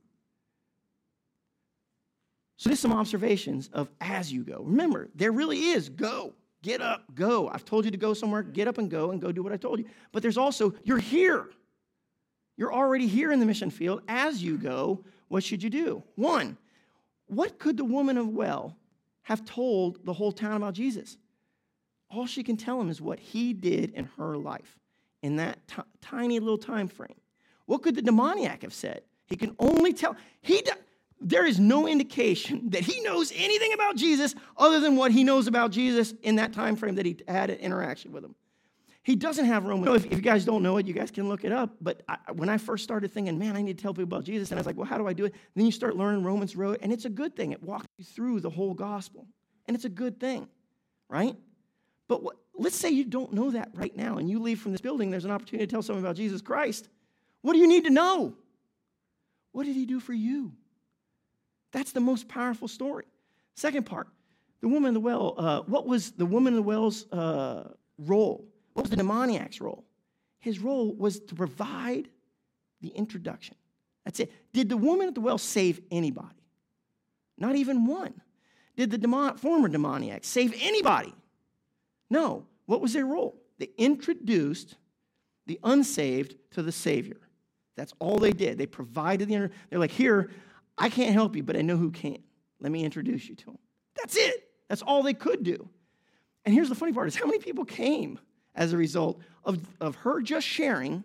So, 2.57 2.71
there's 2.71 2.81
some 2.81 2.93
observations 2.93 3.71
of 3.73 3.89
as 4.01 4.33
you 4.33 4.43
go. 4.43 4.63
Remember, 4.65 5.09
there 5.15 5.31
really 5.31 5.61
is 5.61 5.89
go, 5.89 6.35
get 6.63 6.81
up, 6.81 7.05
go. 7.15 7.49
I've 7.49 7.65
told 7.65 7.85
you 7.85 7.93
to 7.93 7.97
go 7.97 8.15
somewhere, 8.15 8.43
get 8.43 8.67
up 8.67 8.79
and 8.79 8.91
go 8.91 9.13
and 9.13 9.21
go 9.21 9.31
do 9.31 9.45
what 9.45 9.53
I 9.53 9.57
told 9.57 9.79
you. 9.79 9.85
But 10.11 10.23
there's 10.23 10.39
also, 10.39 10.75
you're 10.83 10.99
here. 10.99 11.51
You're 12.57 12.73
already 12.73 13.07
here 13.07 13.31
in 13.31 13.39
the 13.39 13.47
mission 13.47 13.71
field. 13.71 14.03
As 14.09 14.43
you 14.43 14.59
go, 14.59 15.05
what 15.29 15.45
should 15.45 15.63
you 15.63 15.71
do? 15.71 16.03
One, 16.17 16.57
what 17.29 17.59
could 17.59 17.77
the 17.77 17.85
woman 17.85 18.17
of 18.19 18.29
well 18.29 18.77
have 19.23 19.45
told 19.45 20.05
the 20.05 20.13
whole 20.13 20.33
town 20.33 20.57
about 20.57 20.75
Jesus? 20.75 21.17
All 22.11 22.27
she 22.27 22.43
can 22.43 22.57
tell 22.57 22.81
him 22.81 22.89
is 22.89 23.01
what 23.01 23.21
he 23.21 23.53
did 23.53 23.91
in 23.91 24.07
her 24.17 24.37
life 24.37 24.79
in 25.23 25.37
that 25.37 25.59
t- 25.69 25.83
tiny 26.01 26.41
little 26.41 26.59
time 26.59 26.89
frame. 26.89 27.21
What 27.67 27.83
could 27.83 27.95
the 27.95 28.03
demoniac 28.03 28.63
have 28.63 28.73
said? 28.73 29.03
He 29.27 29.37
can 29.37 29.55
only 29.59 29.93
tell. 29.93 30.17
He 30.41 30.63
there 31.21 31.47
is 31.47 31.59
no 31.59 31.87
indication 31.87 32.71
that 32.71 32.83
he 32.83 33.01
knows 33.01 33.33
anything 33.35 33.73
about 33.73 33.97
Jesus 33.97 34.35
other 34.57 34.81
than 34.81 34.97
what 34.97 35.13
he 35.13 35.25
knows 35.25 35.47
about 35.47 35.71
Jesus 35.71 36.15
in 36.23 36.37
that 36.37 36.53
time 36.53 36.77
frame 36.77 36.95
that 36.95 37.07
he 37.07 37.19
had 37.27 37.51
an 37.51 37.59
interaction 37.59 38.13
with 38.13 38.25
him. 38.25 38.35
He 39.09 39.17
doesn't 39.17 39.47
have 39.47 39.65
Roman. 39.65 39.95
If, 39.95 40.05
if 40.05 40.13
you 40.13 40.21
guys 40.21 40.45
don't 40.45 40.63
know 40.63 40.77
it, 40.77 40.87
you 40.87 40.93
guys 40.93 41.11
can 41.11 41.31
look 41.31 41.43
it 41.43 41.51
up. 41.51 41.75
But 41.81 42.03
I, 42.07 42.19
when 42.35 42.51
I 42.51 42.59
first 42.59 42.85
started 42.85 43.11
thinking, 43.11 43.39
man, 43.39 43.57
I 43.57 43.63
need 43.63 43.79
to 43.79 43.83
tell 43.83 43.95
people 43.95 44.03
about 44.03 44.25
Jesus, 44.25 44.51
and 44.51 44.59
I 44.59 44.61
was 44.61 44.67
like, 44.67 44.77
well, 44.77 44.85
how 44.85 44.99
do 44.99 45.09
I 45.09 45.15
do 45.15 45.25
it? 45.25 45.33
And 45.33 45.53
then 45.55 45.65
you 45.65 45.73
start 45.73 45.97
learning 45.97 46.25
Romans 46.25 46.55
Road, 46.55 46.81
and 46.83 46.93
it's 46.93 47.07
a 47.07 47.09
good 47.09 47.35
thing. 47.35 47.53
It 47.53 47.63
walks 47.63 47.87
you 47.97 48.05
through 48.05 48.41
the 48.41 48.51
whole 48.51 48.75
gospel, 48.75 49.27
and 49.65 49.75
it's 49.75 49.87
a 49.87 49.89
good 49.89 50.21
thing, 50.21 50.47
right? 51.09 51.35
But 52.07 52.23
what, 52.23 52.37
let's 52.55 52.77
say 52.77 52.91
you 52.91 53.07
don't 53.07 53.33
know 53.33 53.51
that 53.53 53.71
right 53.73 53.97
now, 53.97 54.19
and 54.19 54.29
you 54.29 54.41
leave 54.41 54.61
from 54.61 54.73
this 54.73 54.83
building. 54.83 55.11
There's 55.11 55.25
an 55.25 55.31
opportunity 55.31 55.67
to 55.67 55.71
tell 55.71 55.81
someone 55.81 56.05
about 56.05 56.17
Jesus 56.17 56.43
Christ. 56.43 56.91
What 57.41 57.55
do 57.55 57.61
you 57.61 57.67
need 57.67 57.85
to 57.85 57.91
know? 57.91 58.35
What 59.53 59.65
did 59.65 59.75
he 59.75 59.87
do 59.87 60.01
for 60.01 60.13
you? 60.13 60.53
That's 61.73 61.93
the 61.93 62.01
most 62.01 62.29
powerful 62.29 62.69
story. 62.69 63.07
Second 63.55 63.87
part, 63.87 64.09
the 64.61 64.69
woman 64.69 64.89
in 64.89 64.95
the 64.95 65.01
well. 65.01 65.35
Uh, 65.39 65.63
what 65.63 65.87
was 65.87 66.11
the 66.11 66.27
woman 66.27 66.53
in 66.53 66.57
the 66.57 66.63
well's 66.63 67.11
uh, 67.11 67.71
role? 67.97 68.45
What 68.73 68.83
was 68.85 68.91
the 68.91 68.97
demoniac's 68.97 69.61
role? 69.61 69.85
His 70.39 70.61
role 70.61 70.95
was 70.95 71.21
to 71.21 71.35
provide 71.35 72.09
the 72.81 72.89
introduction. 72.89 73.57
That's 74.05 74.21
it. 74.21 74.33
Did 74.53 74.69
the 74.69 74.77
woman 74.77 75.09
at 75.09 75.15
the 75.15 75.21
well 75.21 75.39
save 75.39 75.81
anybody? 75.91 76.29
Not 77.37 77.57
even 77.57 77.87
one. 77.87 78.21
Did 78.77 78.91
the 78.91 78.99
demon, 78.99 79.37
former 79.37 79.69
demoniac 79.69 80.25
save 80.25 80.55
anybody? 80.61 81.13
No. 82.11 82.47
What 82.67 82.81
was 82.81 82.93
their 82.93 83.07
role? 83.07 83.37
They 83.59 83.71
introduced 83.77 84.77
the 85.47 85.59
unsaved 85.65 86.37
to 86.53 86.63
the 86.63 86.73
Savior. 86.73 87.19
That's 87.77 87.93
all 87.99 88.19
they 88.19 88.33
did. 88.33 88.59
They 88.59 88.67
provided 88.67 89.29
the, 89.29 89.51
they're 89.71 89.79
like, 89.79 89.91
here, 89.91 90.31
I 90.77 90.91
can't 90.91 91.13
help 91.13 91.35
you, 91.35 91.43
but 91.43 91.57
I 91.57 91.63
know 91.63 91.77
who 91.77 91.91
can. 91.91 92.19
Let 92.61 92.73
me 92.73 92.85
introduce 92.85 93.29
you 93.29 93.35
to 93.37 93.51
him. 93.51 93.59
That's 93.97 94.17
it. 94.17 94.49
That's 94.69 94.83
all 94.83 95.03
they 95.03 95.15
could 95.15 95.43
do. 95.43 95.69
And 96.45 96.55
here's 96.55 96.69
the 96.69 96.75
funny 96.75 96.93
part 96.93 97.09
is 97.09 97.17
how 97.17 97.27
many 97.27 97.39
people 97.39 97.65
came 97.65 98.19
as 98.59 98.75
a 98.75 98.77
result 98.77 99.23
of, 99.45 99.61
of 99.81 99.95
her 99.97 100.21
just 100.21 100.47
sharing 100.47 101.05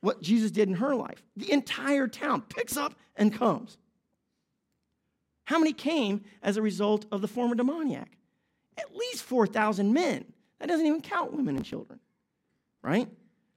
what 0.00 0.22
Jesus 0.22 0.50
did 0.50 0.68
in 0.68 0.76
her 0.76 0.94
life? 0.94 1.22
The 1.36 1.52
entire 1.52 2.08
town 2.08 2.40
picks 2.42 2.78
up 2.78 2.94
and 3.16 3.34
comes. 3.34 3.76
How 5.44 5.58
many 5.58 5.72
came 5.72 6.22
as 6.42 6.56
a 6.56 6.62
result 6.62 7.04
of 7.12 7.20
the 7.20 7.28
former 7.28 7.56
demoniac? 7.56 8.16
At 8.78 8.94
least 8.96 9.24
4,000 9.24 9.92
men. 9.92 10.24
That 10.60 10.68
doesn't 10.68 10.86
even 10.86 11.02
count 11.02 11.32
women 11.32 11.56
and 11.56 11.64
children, 11.64 11.98
right? 12.82 13.08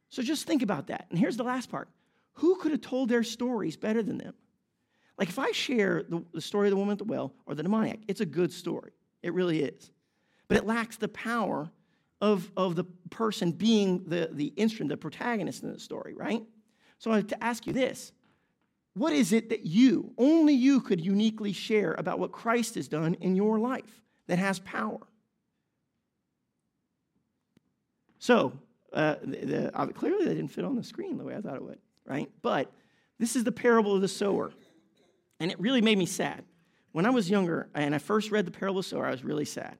So 0.10 0.24
just 0.24 0.48
think 0.48 0.64
about 0.64 0.88
that. 0.88 1.06
And 1.10 1.20
here's 1.20 1.38
the 1.38 1.44
last 1.44 1.70
part 1.70 1.88
who 2.34 2.56
could 2.56 2.72
have 2.72 2.82
told 2.82 3.10
their 3.10 3.24
stories 3.24 3.78
better 3.78 4.02
than 4.02 4.18
them? 4.18 4.34
Like 5.20 5.30
if 5.30 5.38
I 5.38 5.52
share 5.52 6.04
the, 6.10 6.24
the 6.34 6.42
story 6.42 6.68
of 6.68 6.72
the 6.72 6.78
woman 6.78 6.94
at 6.94 6.98
the 6.98 7.04
well 7.04 7.34
or 7.46 7.54
the 7.54 7.62
demoniac, 7.62 8.00
it's 8.08 8.22
a 8.22 8.26
good 8.26 8.52
story. 8.52 8.92
It 9.22 9.34
really 9.34 9.62
is. 9.62 9.92
But 10.48 10.58
it 10.58 10.66
lacks 10.66 10.98
the 10.98 11.08
power 11.08 11.70
of, 12.24 12.50
of 12.56 12.78
the 12.78 12.86
person 13.10 13.52
being 13.52 14.02
the, 14.08 14.30
the 14.32 14.46
instrument, 14.56 14.90
the 14.90 14.98
protagonist 14.98 15.62
in 15.62 15.74
the 15.74 15.78
story, 15.78 16.14
right? 16.16 16.42
So 16.98 17.12
I 17.12 17.18
have 17.18 17.28
to 17.28 17.44
ask 17.44 17.68
you 17.68 17.74
this 17.74 18.14
What 18.94 19.12
is 19.12 19.34
it 19.34 19.50
that 19.50 19.66
you, 19.66 20.14
only 20.18 20.54
you, 20.54 20.80
could 20.80 21.02
uniquely 21.02 21.52
share 21.52 21.94
about 21.98 22.20
what 22.20 22.32
Christ 22.32 22.76
has 22.76 22.88
done 22.88 23.16
in 23.16 23.36
your 23.36 23.60
life 23.60 24.02
that 24.28 24.40
has 24.40 24.60
power? 24.60 25.02
So, 28.20 28.54
uh, 28.94 29.16
the, 29.22 29.38
the, 29.46 29.78
uh, 29.78 29.88
clearly 29.88 30.24
that 30.24 30.36
didn't 30.36 30.52
fit 30.52 30.64
on 30.64 30.78
the 30.78 30.84
screen 30.84 31.18
the 31.18 31.26
way 31.26 31.36
I 31.36 31.42
thought 31.42 31.58
it 31.58 31.64
would, 31.64 31.80
right? 32.06 32.32
But 32.42 32.72
this 33.20 33.36
is 33.36 33.44
the 33.44 33.52
parable 33.52 33.94
of 33.96 34.02
the 34.02 34.08
sower. 34.08 34.54
And 35.42 35.52
it 35.52 35.60
really 35.60 35.82
made 35.82 35.98
me 35.98 36.06
sad. 36.06 36.46
When 36.94 37.06
I 37.06 37.10
was 37.10 37.30
younger 37.30 37.68
and 37.76 37.94
I 37.94 37.98
first 37.98 38.32
read 38.32 38.46
the 38.46 38.52
parable 38.52 38.80
of 38.80 38.86
the 38.86 38.90
sower, 38.92 39.08
I 39.08 39.12
was 39.12 39.26
really 39.26 39.44
sad 39.44 39.78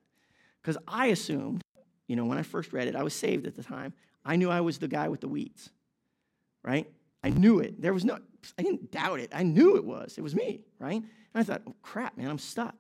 because 0.62 0.78
I 0.86 1.06
assumed 1.08 1.64
you 2.08 2.16
know, 2.16 2.26
when 2.26 2.38
I 2.38 2.44
first 2.44 2.74
read 2.74 2.88
it, 2.88 2.96
I 2.96 3.04
was 3.04 3.14
saved 3.14 3.48
at 3.48 3.56
the 3.56 3.64
time. 3.64 3.94
I 4.26 4.36
knew 4.36 4.50
I 4.50 4.62
was 4.62 4.78
the 4.78 4.88
guy 4.88 5.10
with 5.10 5.22
the 5.22 5.28
weeds, 5.28 5.70
right? 6.64 6.90
I 7.24 7.30
knew 7.30 7.60
it. 7.60 7.82
There 7.82 7.94
was 7.94 8.06
no, 8.06 8.18
I 8.58 8.64
didn't 8.64 8.92
doubt 8.92 9.20
it. 9.20 9.32
I 9.34 9.44
knew 9.44 9.78
it 9.78 9.86
was. 9.86 10.18
It 10.18 10.22
was 10.22 10.36
me, 10.36 10.62
right? 10.80 11.02
And 11.02 11.06
I 11.34 11.44
thought, 11.44 11.62
oh, 11.68 11.76
crap, 11.82 12.18
man, 12.18 12.30
I'm 12.30 12.40
stuck. 12.40 12.76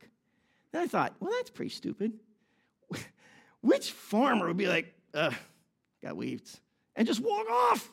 Then 0.71 0.81
I 0.81 0.88
thought, 0.88 1.15
well, 1.19 1.31
that's 1.31 1.49
pretty 1.49 1.71
stupid. 1.71 2.13
Which 3.62 3.91
farmer 3.91 4.47
would 4.47 4.57
be 4.57 4.67
like, 4.67 4.93
ugh, 5.13 5.33
got 6.01 6.17
weeds, 6.17 6.59
and 6.95 7.07
just 7.07 7.21
walk 7.21 7.49
off? 7.49 7.89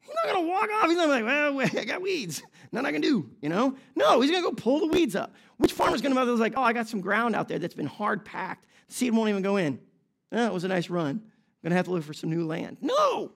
He's 0.00 0.16
not 0.24 0.34
gonna 0.34 0.48
walk 0.48 0.70
off. 0.72 0.88
He's 0.88 0.96
not 0.96 1.08
like, 1.08 1.24
well, 1.24 1.60
I 1.80 1.84
got 1.84 2.00
weeds. 2.00 2.42
Nothing 2.72 2.86
I 2.86 2.92
can 2.92 3.00
do, 3.00 3.28
you 3.42 3.48
know? 3.48 3.76
No, 3.94 4.20
he's 4.20 4.30
gonna 4.30 4.42
go 4.42 4.52
pull 4.52 4.80
the 4.80 4.86
weeds 4.86 5.14
up. 5.14 5.34
Which 5.58 5.72
farmer's 5.72 6.00
gonna 6.00 6.14
be 6.14 6.30
like, 6.32 6.54
oh, 6.56 6.62
I 6.62 6.72
got 6.72 6.88
some 6.88 7.00
ground 7.00 7.36
out 7.36 7.48
there 7.48 7.58
that's 7.58 7.74
been 7.74 7.86
hard 7.86 8.24
packed. 8.24 8.66
The 8.88 8.94
seed 8.94 9.12
won't 9.12 9.28
even 9.28 9.42
go 9.42 9.56
in. 9.56 9.78
Oh, 10.32 10.46
it 10.46 10.52
was 10.52 10.64
a 10.64 10.68
nice 10.68 10.90
run. 10.90 11.22
I'm 11.22 11.22
gonna 11.62 11.74
have 11.74 11.86
to 11.86 11.90
look 11.90 12.04
for 12.04 12.12
some 12.12 12.30
new 12.30 12.46
land. 12.46 12.78
No! 12.80 13.32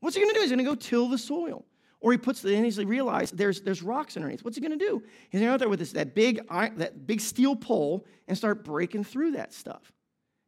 What's 0.00 0.16
he 0.16 0.22
gonna 0.22 0.34
do? 0.34 0.40
He's 0.40 0.50
gonna 0.50 0.64
go 0.64 0.74
till 0.74 1.08
the 1.08 1.18
soil. 1.18 1.64
Or 2.00 2.10
he 2.10 2.18
puts 2.18 2.42
the, 2.42 2.54
and 2.56 2.64
he's 2.64 2.78
realized 2.78 3.36
there's, 3.36 3.60
there's 3.60 3.82
rocks 3.82 4.16
underneath. 4.16 4.44
What's 4.44 4.56
he 4.56 4.62
gonna 4.62 4.76
do? 4.76 5.02
He's 5.30 5.40
gonna 5.40 5.50
go 5.50 5.54
out 5.54 5.60
there 5.60 5.68
with 5.68 5.78
this, 5.78 5.92
that, 5.92 6.14
big, 6.14 6.40
that 6.48 7.06
big 7.06 7.20
steel 7.20 7.54
pole 7.54 8.04
and 8.26 8.36
start 8.36 8.64
breaking 8.64 9.04
through 9.04 9.32
that 9.32 9.52
stuff. 9.52 9.92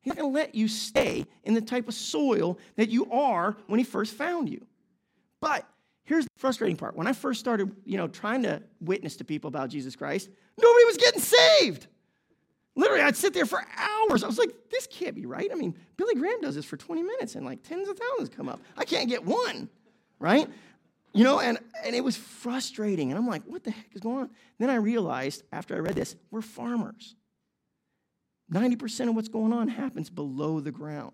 He's 0.00 0.12
not 0.12 0.18
gonna 0.18 0.34
let 0.34 0.54
you 0.54 0.68
stay 0.68 1.24
in 1.44 1.54
the 1.54 1.60
type 1.60 1.88
of 1.88 1.94
soil 1.94 2.58
that 2.76 2.88
you 2.88 3.10
are 3.10 3.56
when 3.68 3.78
he 3.78 3.84
first 3.84 4.14
found 4.14 4.48
you. 4.48 4.66
But 5.40 5.66
here's 6.04 6.24
the 6.24 6.30
frustrating 6.36 6.76
part. 6.76 6.96
When 6.96 7.06
I 7.06 7.12
first 7.12 7.40
started, 7.40 7.74
you 7.84 7.96
know, 7.96 8.08
trying 8.08 8.42
to 8.42 8.62
witness 8.80 9.16
to 9.16 9.24
people 9.24 9.48
about 9.48 9.70
Jesus 9.70 9.94
Christ, 9.94 10.28
nobody 10.60 10.84
was 10.84 10.96
getting 10.96 11.20
saved. 11.20 11.86
Literally, 12.76 13.02
I'd 13.02 13.16
sit 13.16 13.34
there 13.34 13.46
for 13.46 13.64
hours. 13.76 14.24
I 14.24 14.26
was 14.26 14.38
like, 14.38 14.50
this 14.70 14.88
can't 14.88 15.14
be 15.14 15.26
right. 15.26 15.48
I 15.52 15.54
mean, 15.54 15.76
Billy 15.96 16.14
Graham 16.14 16.40
does 16.40 16.56
this 16.56 16.64
for 16.64 16.76
20 16.76 17.02
minutes 17.02 17.36
and 17.36 17.46
like 17.46 17.62
tens 17.62 17.88
of 17.88 17.98
thousands 17.98 18.34
come 18.34 18.48
up. 18.48 18.60
I 18.76 18.84
can't 18.84 19.08
get 19.08 19.24
one, 19.24 19.68
right? 20.18 20.48
You 21.12 21.22
know, 21.22 21.38
and, 21.38 21.58
and 21.84 21.94
it 21.94 22.02
was 22.02 22.16
frustrating. 22.16 23.10
And 23.10 23.18
I'm 23.18 23.28
like, 23.28 23.44
what 23.44 23.62
the 23.62 23.70
heck 23.70 23.94
is 23.94 24.00
going 24.00 24.22
on? 24.22 24.30
Then 24.58 24.70
I 24.70 24.76
realized 24.76 25.44
after 25.52 25.76
I 25.76 25.78
read 25.78 25.94
this, 25.94 26.16
we're 26.32 26.42
farmers. 26.42 27.14
90% 28.52 29.08
of 29.08 29.14
what's 29.14 29.28
going 29.28 29.52
on 29.52 29.68
happens 29.68 30.10
below 30.10 30.58
the 30.58 30.72
ground. 30.72 31.12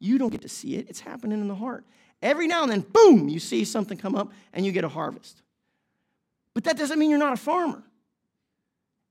You 0.00 0.16
don't 0.18 0.30
get 0.30 0.42
to 0.42 0.48
see 0.48 0.76
it, 0.76 0.88
it's 0.88 1.00
happening 1.00 1.40
in 1.40 1.48
the 1.48 1.54
heart. 1.54 1.84
Every 2.22 2.46
now 2.46 2.62
and 2.62 2.72
then, 2.72 2.80
boom, 2.80 3.28
you 3.28 3.38
see 3.38 3.64
something 3.64 3.98
come 3.98 4.14
up 4.14 4.32
and 4.54 4.64
you 4.64 4.72
get 4.72 4.84
a 4.84 4.88
harvest. 4.88 5.42
But 6.54 6.64
that 6.64 6.78
doesn't 6.78 6.98
mean 6.98 7.10
you're 7.10 7.18
not 7.18 7.34
a 7.34 7.38
farmer. 7.38 7.82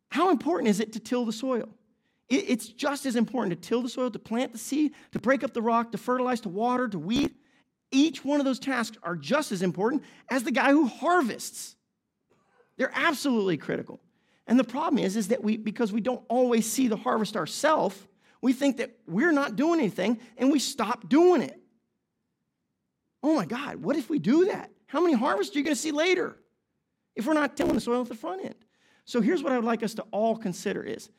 How 0.09 0.29
important 0.29 0.69
is 0.69 0.79
it 0.79 0.93
to 0.93 0.99
till 0.99 1.25
the 1.25 1.31
soil? 1.31 1.69
It's 2.29 2.67
just 2.67 3.05
as 3.05 3.15
important 3.15 3.61
to 3.61 3.67
till 3.67 3.81
the 3.81 3.89
soil, 3.89 4.09
to 4.09 4.19
plant 4.19 4.53
the 4.53 4.57
seed, 4.57 4.93
to 5.11 5.19
break 5.19 5.43
up 5.43 5.53
the 5.53 5.61
rock, 5.61 5.91
to 5.91 5.97
fertilize, 5.97 6.41
to 6.41 6.49
water, 6.49 6.87
to 6.87 6.97
weed. 6.97 7.35
Each 7.91 8.25
one 8.25 8.39
of 8.39 8.45
those 8.45 8.59
tasks 8.59 8.97
are 9.03 9.15
just 9.15 9.51
as 9.51 9.61
important 9.61 10.03
as 10.29 10.43
the 10.43 10.51
guy 10.51 10.71
who 10.71 10.87
harvests. 10.87 11.75
They're 12.77 12.91
absolutely 12.93 13.57
critical. 13.57 13.99
And 14.47 14.57
the 14.57 14.63
problem 14.63 15.03
is, 15.03 15.15
is 15.15 15.27
that 15.29 15.43
we, 15.43 15.57
because 15.57 15.91
we 15.91 16.01
don't 16.01 16.23
always 16.27 16.69
see 16.69 16.87
the 16.87 16.97
harvest 16.97 17.37
ourselves, 17.37 17.95
we 18.41 18.51
think 18.51 18.77
that 18.77 18.97
we're 19.07 19.31
not 19.31 19.55
doing 19.55 19.79
anything 19.79 20.19
and 20.37 20.51
we 20.51 20.59
stop 20.59 21.07
doing 21.07 21.41
it. 21.41 21.59
Oh 23.21 23.35
my 23.35 23.45
God, 23.45 23.77
what 23.77 23.95
if 23.95 24.09
we 24.09 24.19
do 24.19 24.45
that? 24.45 24.69
How 24.87 25.01
many 25.01 25.13
harvests 25.13 25.55
are 25.55 25.59
you 25.59 25.63
going 25.63 25.75
to 25.75 25.81
see 25.81 25.91
later 25.91 26.37
if 27.15 27.25
we're 27.25 27.33
not 27.33 27.55
tilling 27.55 27.75
the 27.75 27.81
soil 27.81 28.01
at 28.01 28.09
the 28.09 28.15
front 28.15 28.43
end? 28.43 28.55
So 29.05 29.21
here's 29.21 29.41
what 29.41 29.53
I 29.53 29.55
would 29.55 29.65
like 29.65 29.81
us 29.81 29.93
to 29.95 30.01
all 30.11 30.35
consider 30.35 30.83
is 30.83 31.09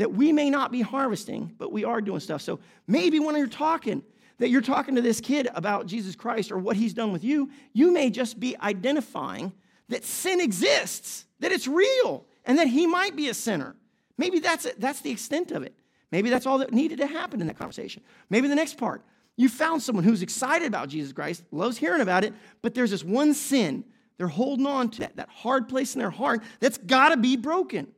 that 0.00 0.14
we 0.14 0.32
may 0.32 0.48
not 0.48 0.72
be 0.72 0.80
harvesting, 0.80 1.54
but 1.58 1.70
we 1.70 1.84
are 1.84 2.00
doing 2.00 2.20
stuff. 2.20 2.40
So 2.40 2.58
maybe 2.86 3.20
when 3.20 3.36
you're 3.36 3.46
talking, 3.46 4.02
that 4.38 4.48
you're 4.48 4.62
talking 4.62 4.94
to 4.94 5.02
this 5.02 5.20
kid 5.20 5.46
about 5.54 5.84
Jesus 5.84 6.16
Christ 6.16 6.50
or 6.50 6.58
what 6.58 6.74
he's 6.74 6.94
done 6.94 7.12
with 7.12 7.22
you, 7.22 7.50
you 7.74 7.92
may 7.92 8.08
just 8.08 8.40
be 8.40 8.56
identifying 8.62 9.52
that 9.90 10.02
sin 10.02 10.40
exists, 10.40 11.26
that 11.40 11.52
it's 11.52 11.68
real, 11.68 12.24
and 12.46 12.56
that 12.56 12.66
he 12.66 12.86
might 12.86 13.14
be 13.14 13.28
a 13.28 13.34
sinner. 13.34 13.76
Maybe 14.16 14.38
that's, 14.38 14.64
it, 14.64 14.80
that's 14.80 15.02
the 15.02 15.10
extent 15.10 15.50
of 15.52 15.64
it. 15.64 15.74
Maybe 16.10 16.30
that's 16.30 16.46
all 16.46 16.56
that 16.58 16.72
needed 16.72 16.96
to 17.00 17.06
happen 17.06 17.42
in 17.42 17.46
that 17.48 17.58
conversation. 17.58 18.02
Maybe 18.30 18.48
the 18.48 18.54
next 18.54 18.78
part, 18.78 19.02
you 19.36 19.50
found 19.50 19.82
someone 19.82 20.04
who's 20.04 20.22
excited 20.22 20.66
about 20.66 20.88
Jesus 20.88 21.12
Christ, 21.12 21.42
loves 21.50 21.76
hearing 21.76 22.00
about 22.00 22.24
it, 22.24 22.32
but 22.62 22.72
there's 22.72 22.92
this 22.92 23.04
one 23.04 23.34
sin. 23.34 23.84
They're 24.16 24.28
holding 24.28 24.64
on 24.64 24.88
to 24.92 25.00
that, 25.00 25.16
that 25.16 25.28
hard 25.28 25.68
place 25.68 25.94
in 25.94 25.98
their 25.98 26.08
heart 26.08 26.42
that's 26.58 26.78
got 26.78 27.10
to 27.10 27.18
be 27.18 27.36
broken. 27.36 27.88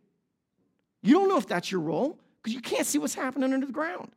You 1.03 1.15
don't 1.15 1.29
know 1.29 1.37
if 1.37 1.47
that's 1.47 1.71
your 1.71 1.81
role 1.81 2.19
because 2.43 2.55
you 2.55 2.61
can't 2.61 2.87
see 2.87 2.99
what's 2.99 3.15
happening 3.15 3.53
under 3.53 3.67
the 3.67 3.73
ground, 3.73 4.13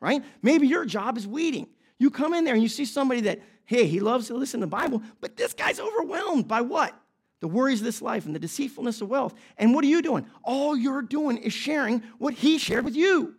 right? 0.00 0.22
Maybe 0.42 0.66
your 0.66 0.84
job 0.84 1.18
is 1.18 1.26
weeding. 1.26 1.68
You 1.98 2.10
come 2.10 2.34
in 2.34 2.44
there 2.44 2.54
and 2.54 2.62
you 2.62 2.68
see 2.68 2.84
somebody 2.84 3.22
that, 3.22 3.40
hey, 3.64 3.86
he 3.86 4.00
loves 4.00 4.28
to 4.28 4.34
listen 4.34 4.60
to 4.60 4.66
the 4.66 4.70
Bible, 4.70 5.02
but 5.20 5.36
this 5.36 5.52
guy's 5.52 5.80
overwhelmed 5.80 6.48
by 6.48 6.60
what? 6.60 6.94
The 7.40 7.48
worries 7.48 7.80
of 7.80 7.84
this 7.84 8.02
life 8.02 8.26
and 8.26 8.34
the 8.34 8.38
deceitfulness 8.38 9.00
of 9.00 9.08
wealth. 9.08 9.34
And 9.58 9.74
what 9.74 9.84
are 9.84 9.88
you 9.88 10.02
doing? 10.02 10.26
All 10.42 10.76
you're 10.76 11.02
doing 11.02 11.38
is 11.38 11.52
sharing 11.52 12.02
what 12.18 12.34
he 12.34 12.58
shared 12.58 12.84
with 12.84 12.96
you. 12.96 13.34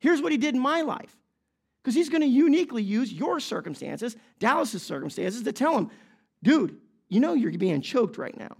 Here's 0.00 0.22
what 0.22 0.32
he 0.32 0.38
did 0.38 0.54
in 0.54 0.60
my 0.60 0.82
life 0.82 1.16
because 1.82 1.94
he's 1.94 2.08
going 2.08 2.22
to 2.22 2.28
uniquely 2.28 2.82
use 2.82 3.12
your 3.12 3.40
circumstances, 3.40 4.16
Dallas's 4.38 4.82
circumstances, 4.82 5.42
to 5.42 5.52
tell 5.52 5.76
him, 5.76 5.90
dude, 6.42 6.76
you 7.08 7.20
know 7.20 7.34
you're 7.34 7.52
being 7.52 7.80
choked 7.80 8.18
right 8.18 8.36
now. 8.36 8.56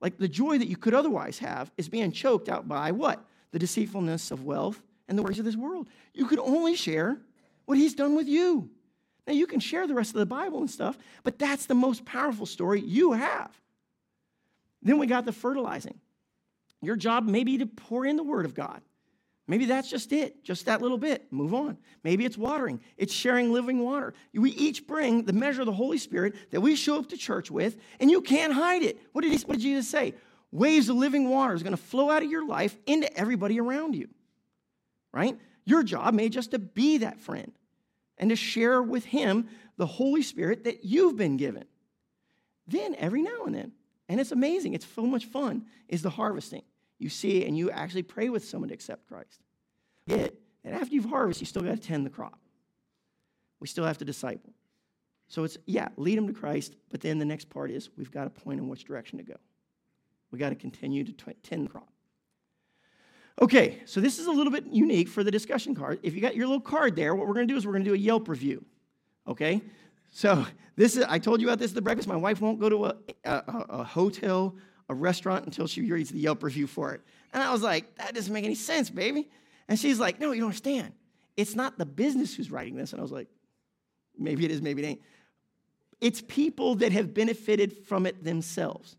Like 0.00 0.18
the 0.18 0.28
joy 0.28 0.58
that 0.58 0.68
you 0.68 0.76
could 0.76 0.94
otherwise 0.94 1.38
have 1.38 1.70
is 1.76 1.88
being 1.88 2.12
choked 2.12 2.48
out 2.48 2.68
by 2.68 2.92
what? 2.92 3.24
The 3.50 3.58
deceitfulness 3.58 4.30
of 4.30 4.44
wealth 4.44 4.80
and 5.08 5.18
the 5.18 5.22
worries 5.22 5.38
of 5.38 5.44
this 5.44 5.56
world. 5.56 5.88
You 6.14 6.26
could 6.26 6.38
only 6.38 6.76
share 6.76 7.18
what 7.64 7.78
he's 7.78 7.94
done 7.94 8.14
with 8.14 8.28
you. 8.28 8.70
Now, 9.26 9.34
you 9.34 9.46
can 9.46 9.60
share 9.60 9.86
the 9.86 9.94
rest 9.94 10.10
of 10.10 10.20
the 10.20 10.26
Bible 10.26 10.60
and 10.60 10.70
stuff, 10.70 10.96
but 11.22 11.38
that's 11.38 11.66
the 11.66 11.74
most 11.74 12.06
powerful 12.06 12.46
story 12.46 12.80
you 12.80 13.12
have. 13.12 13.50
Then 14.80 14.98
we 14.98 15.06
got 15.06 15.26
the 15.26 15.32
fertilizing. 15.32 16.00
Your 16.80 16.96
job 16.96 17.26
may 17.26 17.44
be 17.44 17.58
to 17.58 17.66
pour 17.66 18.06
in 18.06 18.16
the 18.16 18.22
Word 18.22 18.46
of 18.46 18.54
God. 18.54 18.80
Maybe 19.48 19.64
that's 19.64 19.88
just 19.88 20.12
it, 20.12 20.44
just 20.44 20.66
that 20.66 20.82
little 20.82 20.98
bit. 20.98 21.32
Move 21.32 21.54
on. 21.54 21.78
Maybe 22.04 22.26
it's 22.26 22.36
watering, 22.36 22.80
it's 22.98 23.14
sharing 23.14 23.50
living 23.50 23.82
water. 23.82 24.12
We 24.34 24.50
each 24.50 24.86
bring 24.86 25.24
the 25.24 25.32
measure 25.32 25.62
of 25.62 25.66
the 25.66 25.72
Holy 25.72 25.96
Spirit 25.96 26.34
that 26.50 26.60
we 26.60 26.76
show 26.76 26.98
up 26.98 27.08
to 27.08 27.16
church 27.16 27.50
with, 27.50 27.78
and 27.98 28.10
you 28.10 28.20
can't 28.20 28.52
hide 28.52 28.82
it. 28.82 29.00
What 29.12 29.22
did, 29.22 29.32
he, 29.32 29.38
what 29.46 29.54
did 29.54 29.62
Jesus 29.62 29.88
say? 29.88 30.14
Waves 30.52 30.90
of 30.90 30.96
living 30.96 31.30
water 31.30 31.54
is 31.54 31.62
going 31.62 31.74
to 31.74 31.82
flow 31.82 32.10
out 32.10 32.22
of 32.22 32.30
your 32.30 32.46
life 32.46 32.76
into 32.86 33.12
everybody 33.18 33.58
around 33.58 33.96
you, 33.96 34.08
right? 35.12 35.38
Your 35.64 35.82
job 35.82 36.12
may 36.12 36.28
just 36.28 36.50
to 36.50 36.58
be 36.58 36.98
that 36.98 37.18
friend 37.18 37.52
and 38.18 38.28
to 38.28 38.36
share 38.36 38.82
with 38.82 39.06
him 39.06 39.48
the 39.78 39.86
Holy 39.86 40.22
Spirit 40.22 40.64
that 40.64 40.84
you've 40.84 41.16
been 41.16 41.38
given. 41.38 41.64
Then, 42.66 42.94
every 42.96 43.22
now 43.22 43.44
and 43.46 43.54
then, 43.54 43.72
and 44.10 44.20
it's 44.20 44.32
amazing, 44.32 44.74
it's 44.74 44.86
so 44.94 45.06
much 45.06 45.24
fun, 45.24 45.64
is 45.88 46.02
the 46.02 46.10
harvesting 46.10 46.62
you 46.98 47.08
see 47.08 47.44
and 47.44 47.56
you 47.56 47.70
actually 47.70 48.02
pray 48.02 48.28
with 48.28 48.44
someone 48.44 48.68
to 48.68 48.74
accept 48.74 49.06
Christ. 49.08 49.40
Yet, 50.06 50.34
and 50.64 50.74
after 50.74 50.94
you've 50.94 51.04
harvested, 51.04 51.42
you 51.42 51.46
still 51.46 51.62
got 51.62 51.76
to 51.76 51.80
tend 51.80 52.04
the 52.04 52.10
crop. 52.10 52.38
We 53.60 53.66
still 53.66 53.84
have 53.84 53.98
to 53.98 54.04
disciple. 54.04 54.52
So 55.28 55.44
it's, 55.44 55.58
yeah, 55.66 55.88
lead 55.96 56.16
them 56.16 56.26
to 56.26 56.32
Christ, 56.32 56.74
but 56.90 57.00
then 57.00 57.18
the 57.18 57.24
next 57.24 57.50
part 57.50 57.70
is 57.70 57.90
we've 57.96 58.10
got 58.10 58.24
to 58.24 58.30
point 58.30 58.58
in 58.60 58.68
which 58.68 58.84
direction 58.84 59.18
to 59.18 59.24
go. 59.24 59.36
We 60.30 60.38
got 60.38 60.50
to 60.50 60.54
continue 60.54 61.04
to 61.04 61.34
tend 61.42 61.66
the 61.66 61.70
crop. 61.70 61.88
Okay, 63.40 63.78
so 63.84 64.00
this 64.00 64.18
is 64.18 64.26
a 64.26 64.32
little 64.32 64.52
bit 64.52 64.66
unique 64.66 65.08
for 65.08 65.22
the 65.22 65.30
discussion 65.30 65.74
card. 65.74 66.00
If 66.02 66.14
you 66.14 66.20
got 66.20 66.34
your 66.34 66.46
little 66.46 66.60
card 66.60 66.96
there, 66.96 67.14
what 67.14 67.28
we're 67.28 67.34
going 67.34 67.46
to 67.46 67.52
do 67.52 67.56
is 67.56 67.66
we're 67.66 67.72
going 67.72 67.84
to 67.84 67.90
do 67.90 67.94
a 67.94 67.98
Yelp 67.98 68.28
review. 68.28 68.64
Okay, 69.28 69.62
so 70.10 70.44
this 70.74 70.96
is 70.96 71.04
I 71.08 71.18
told 71.18 71.40
you 71.40 71.46
about 71.46 71.58
this 71.58 71.70
at 71.70 71.74
the 71.74 71.82
breakfast. 71.82 72.08
My 72.08 72.16
wife 72.16 72.40
won't 72.40 72.58
go 72.58 72.68
to 72.68 72.86
a, 72.86 72.96
a, 73.24 73.42
a 73.68 73.84
hotel 73.84 74.56
a 74.88 74.94
restaurant 74.94 75.44
until 75.44 75.66
she 75.66 75.82
reads 75.90 76.10
the 76.10 76.18
Yelp 76.18 76.42
review 76.42 76.66
for 76.66 76.92
it. 76.92 77.00
And 77.32 77.42
I 77.42 77.52
was 77.52 77.62
like, 77.62 77.96
that 77.96 78.14
doesn't 78.14 78.32
make 78.32 78.44
any 78.44 78.54
sense, 78.54 78.90
baby. 78.90 79.28
And 79.68 79.78
she's 79.78 79.98
like, 79.98 80.18
no, 80.18 80.32
you 80.32 80.40
don't 80.40 80.48
understand. 80.48 80.92
It's 81.36 81.54
not 81.54 81.78
the 81.78 81.86
business 81.86 82.34
who's 82.34 82.50
writing 82.50 82.76
this. 82.76 82.92
And 82.92 83.00
I 83.00 83.02
was 83.02 83.12
like, 83.12 83.28
maybe 84.18 84.44
it 84.44 84.50
is, 84.50 84.62
maybe 84.62 84.82
it 84.82 84.86
ain't. 84.86 85.02
It's 86.00 86.22
people 86.22 86.76
that 86.76 86.92
have 86.92 87.12
benefited 87.12 87.76
from 87.86 88.06
it 88.06 88.24
themselves, 88.24 88.96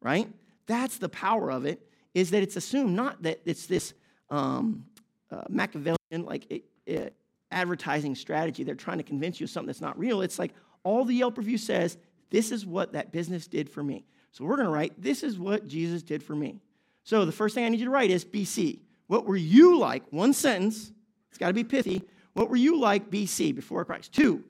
right? 0.00 0.28
That's 0.66 0.98
the 0.98 1.08
power 1.08 1.50
of 1.50 1.64
it, 1.64 1.80
is 2.12 2.30
that 2.30 2.42
it's 2.42 2.56
assumed 2.56 2.94
not 2.94 3.22
that 3.22 3.40
it's 3.44 3.66
this 3.66 3.94
um, 4.30 4.84
uh, 5.30 5.44
Machiavellian, 5.48 6.24
like 6.24 6.50
it, 6.50 6.64
it, 6.86 7.14
advertising 7.50 8.14
strategy. 8.14 8.62
They're 8.62 8.74
trying 8.74 8.98
to 8.98 9.04
convince 9.04 9.40
you 9.40 9.44
of 9.44 9.50
something 9.50 9.66
that's 9.66 9.80
not 9.80 9.98
real. 9.98 10.22
It's 10.22 10.38
like 10.38 10.54
all 10.82 11.04
the 11.04 11.14
Yelp 11.14 11.38
review 11.38 11.58
says, 11.58 11.98
this 12.30 12.52
is 12.52 12.64
what 12.64 12.92
that 12.92 13.12
business 13.12 13.46
did 13.46 13.68
for 13.68 13.82
me. 13.82 14.04
So 14.32 14.44
we're 14.44 14.56
going 14.56 14.66
to 14.66 14.72
write, 14.72 15.00
This 15.00 15.22
is 15.22 15.38
what 15.38 15.66
Jesus 15.66 16.02
did 16.02 16.22
for 16.22 16.34
me. 16.34 16.60
So 17.04 17.24
the 17.24 17.32
first 17.32 17.54
thing 17.54 17.64
I 17.64 17.68
need 17.68 17.80
you 17.80 17.86
to 17.86 17.90
write 17.90 18.10
is 18.10 18.24
BC. 18.24 18.80
What 19.06 19.26
were 19.26 19.36
you 19.36 19.78
like? 19.78 20.04
One 20.10 20.32
sentence. 20.32 20.92
It's 21.30 21.38
got 21.38 21.48
to 21.48 21.54
be 21.54 21.64
pithy. 21.64 22.02
What 22.34 22.48
were 22.48 22.56
you 22.56 22.78
like 22.78 23.10
BC 23.10 23.54
before 23.54 23.84
Christ? 23.84 24.12
Two, 24.12 24.44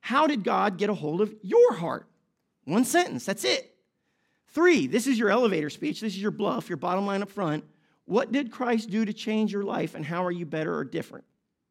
how 0.00 0.26
did 0.26 0.44
God 0.44 0.78
get 0.78 0.88
a 0.88 0.94
hold 0.94 1.20
of 1.20 1.34
your 1.42 1.74
heart? 1.74 2.06
One 2.64 2.84
sentence. 2.84 3.24
That's 3.24 3.44
it. 3.44 3.74
Three, 4.48 4.86
this 4.86 5.06
is 5.06 5.18
your 5.18 5.28
elevator 5.28 5.68
speech. 5.68 6.00
This 6.00 6.14
is 6.14 6.22
your 6.22 6.30
BLUF, 6.30 6.68
your 6.68 6.78
bottom 6.78 7.06
line 7.06 7.22
up 7.22 7.30
front. 7.30 7.64
What 8.06 8.32
did 8.32 8.50
Christ 8.50 8.88
do 8.88 9.04
to 9.04 9.12
change 9.12 9.52
your 9.52 9.64
life, 9.64 9.94
and 9.94 10.04
how 10.04 10.24
are 10.24 10.30
you 10.30 10.46
better 10.46 10.74
or 10.74 10.84
different? 10.84 11.24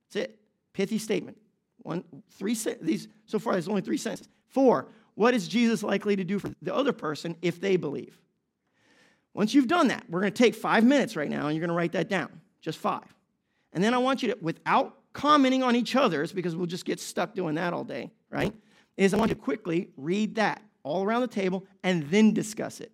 That's 0.07 0.27
it. 0.27 0.39
Pithy 0.73 0.99
statement. 0.99 1.37
One, 1.81 2.03
three, 2.31 2.55
these, 2.81 3.07
so 3.25 3.39
far, 3.39 3.53
there's 3.53 3.67
only 3.67 3.81
three 3.81 3.97
sentences. 3.97 4.27
Four, 4.49 4.89
what 5.15 5.33
is 5.33 5.47
Jesus 5.47 5.81
likely 5.81 6.15
to 6.15 6.23
do 6.23 6.39
for 6.39 6.51
the 6.61 6.73
other 6.73 6.93
person 6.93 7.35
if 7.41 7.59
they 7.59 7.77
believe? 7.77 8.17
Once 9.33 9.53
you've 9.53 9.67
done 9.67 9.89
that, 9.89 10.05
we're 10.09 10.21
going 10.21 10.31
to 10.31 10.43
take 10.43 10.55
five 10.55 10.83
minutes 10.83 11.15
right 11.15 11.29
now 11.29 11.47
and 11.47 11.55
you're 11.55 11.65
going 11.65 11.69
to 11.69 11.75
write 11.75 11.93
that 11.93 12.07
down, 12.07 12.29
just 12.61 12.77
five. 12.77 13.03
And 13.73 13.83
then 13.83 13.93
I 13.93 13.97
want 13.97 14.23
you 14.23 14.29
to, 14.29 14.37
without 14.41 14.95
commenting 15.11 15.63
on 15.63 15.75
each 15.75 15.95
other's, 15.95 16.31
because 16.31 16.55
we'll 16.55 16.67
just 16.67 16.85
get 16.85 16.99
stuck 16.99 17.33
doing 17.33 17.55
that 17.55 17.73
all 17.73 17.83
day, 17.83 18.11
right? 18.29 18.53
Is 18.97 19.13
I 19.13 19.17
want 19.17 19.29
you 19.29 19.35
to 19.35 19.41
quickly 19.41 19.89
read 19.97 20.35
that 20.35 20.61
all 20.83 21.03
around 21.03 21.21
the 21.21 21.27
table 21.27 21.65
and 21.83 22.03
then 22.09 22.33
discuss 22.33 22.79
it. 22.79 22.91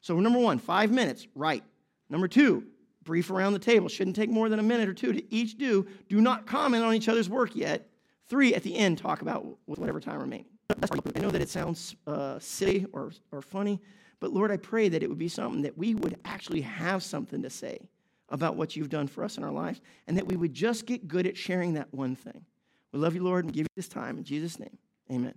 So, 0.00 0.18
number 0.20 0.38
one, 0.38 0.58
five 0.58 0.90
minutes, 0.90 1.26
right. 1.34 1.64
Number 2.08 2.28
two, 2.28 2.64
brief 3.02 3.30
around 3.30 3.52
the 3.54 3.58
table. 3.58 3.88
Shouldn't 3.88 4.16
take 4.16 4.30
more 4.30 4.48
than 4.48 4.58
a 4.58 4.62
minute 4.62 4.88
or 4.88 4.94
two 4.94 5.12
to 5.12 5.34
each 5.34 5.58
do. 5.58 5.86
Do 6.08 6.20
not 6.20 6.46
comment 6.46 6.84
on 6.84 6.94
each 6.94 7.08
other's 7.08 7.28
work 7.28 7.54
yet. 7.56 7.88
Three, 8.28 8.54
at 8.54 8.62
the 8.62 8.76
end, 8.76 8.98
talk 8.98 9.22
about 9.22 9.46
whatever 9.66 10.00
time 10.00 10.20
remaining. 10.20 10.46
I 10.82 11.20
know 11.20 11.30
that 11.30 11.42
it 11.42 11.48
sounds 11.48 11.96
uh, 12.06 12.38
silly 12.38 12.86
or, 12.92 13.12
or 13.32 13.42
funny, 13.42 13.80
but 14.20 14.32
Lord, 14.32 14.50
I 14.50 14.56
pray 14.56 14.88
that 14.88 15.02
it 15.02 15.08
would 15.08 15.18
be 15.18 15.28
something 15.28 15.62
that 15.62 15.76
we 15.76 15.94
would 15.94 16.18
actually 16.24 16.62
have 16.62 17.02
something 17.02 17.42
to 17.42 17.50
say 17.50 17.88
about 18.30 18.56
what 18.56 18.74
you've 18.74 18.88
done 18.88 19.06
for 19.06 19.22
us 19.22 19.36
in 19.36 19.44
our 19.44 19.52
lives, 19.52 19.80
and 20.06 20.16
that 20.16 20.26
we 20.26 20.36
would 20.36 20.54
just 20.54 20.86
get 20.86 21.06
good 21.06 21.26
at 21.26 21.36
sharing 21.36 21.74
that 21.74 21.92
one 21.92 22.16
thing. 22.16 22.44
We 22.92 22.98
love 22.98 23.14
you, 23.14 23.22
Lord, 23.22 23.44
and 23.44 23.52
give 23.52 23.64
you 23.64 23.68
this 23.76 23.88
time. 23.88 24.18
In 24.18 24.24
Jesus' 24.24 24.58
name, 24.58 24.78
amen. 25.10 25.34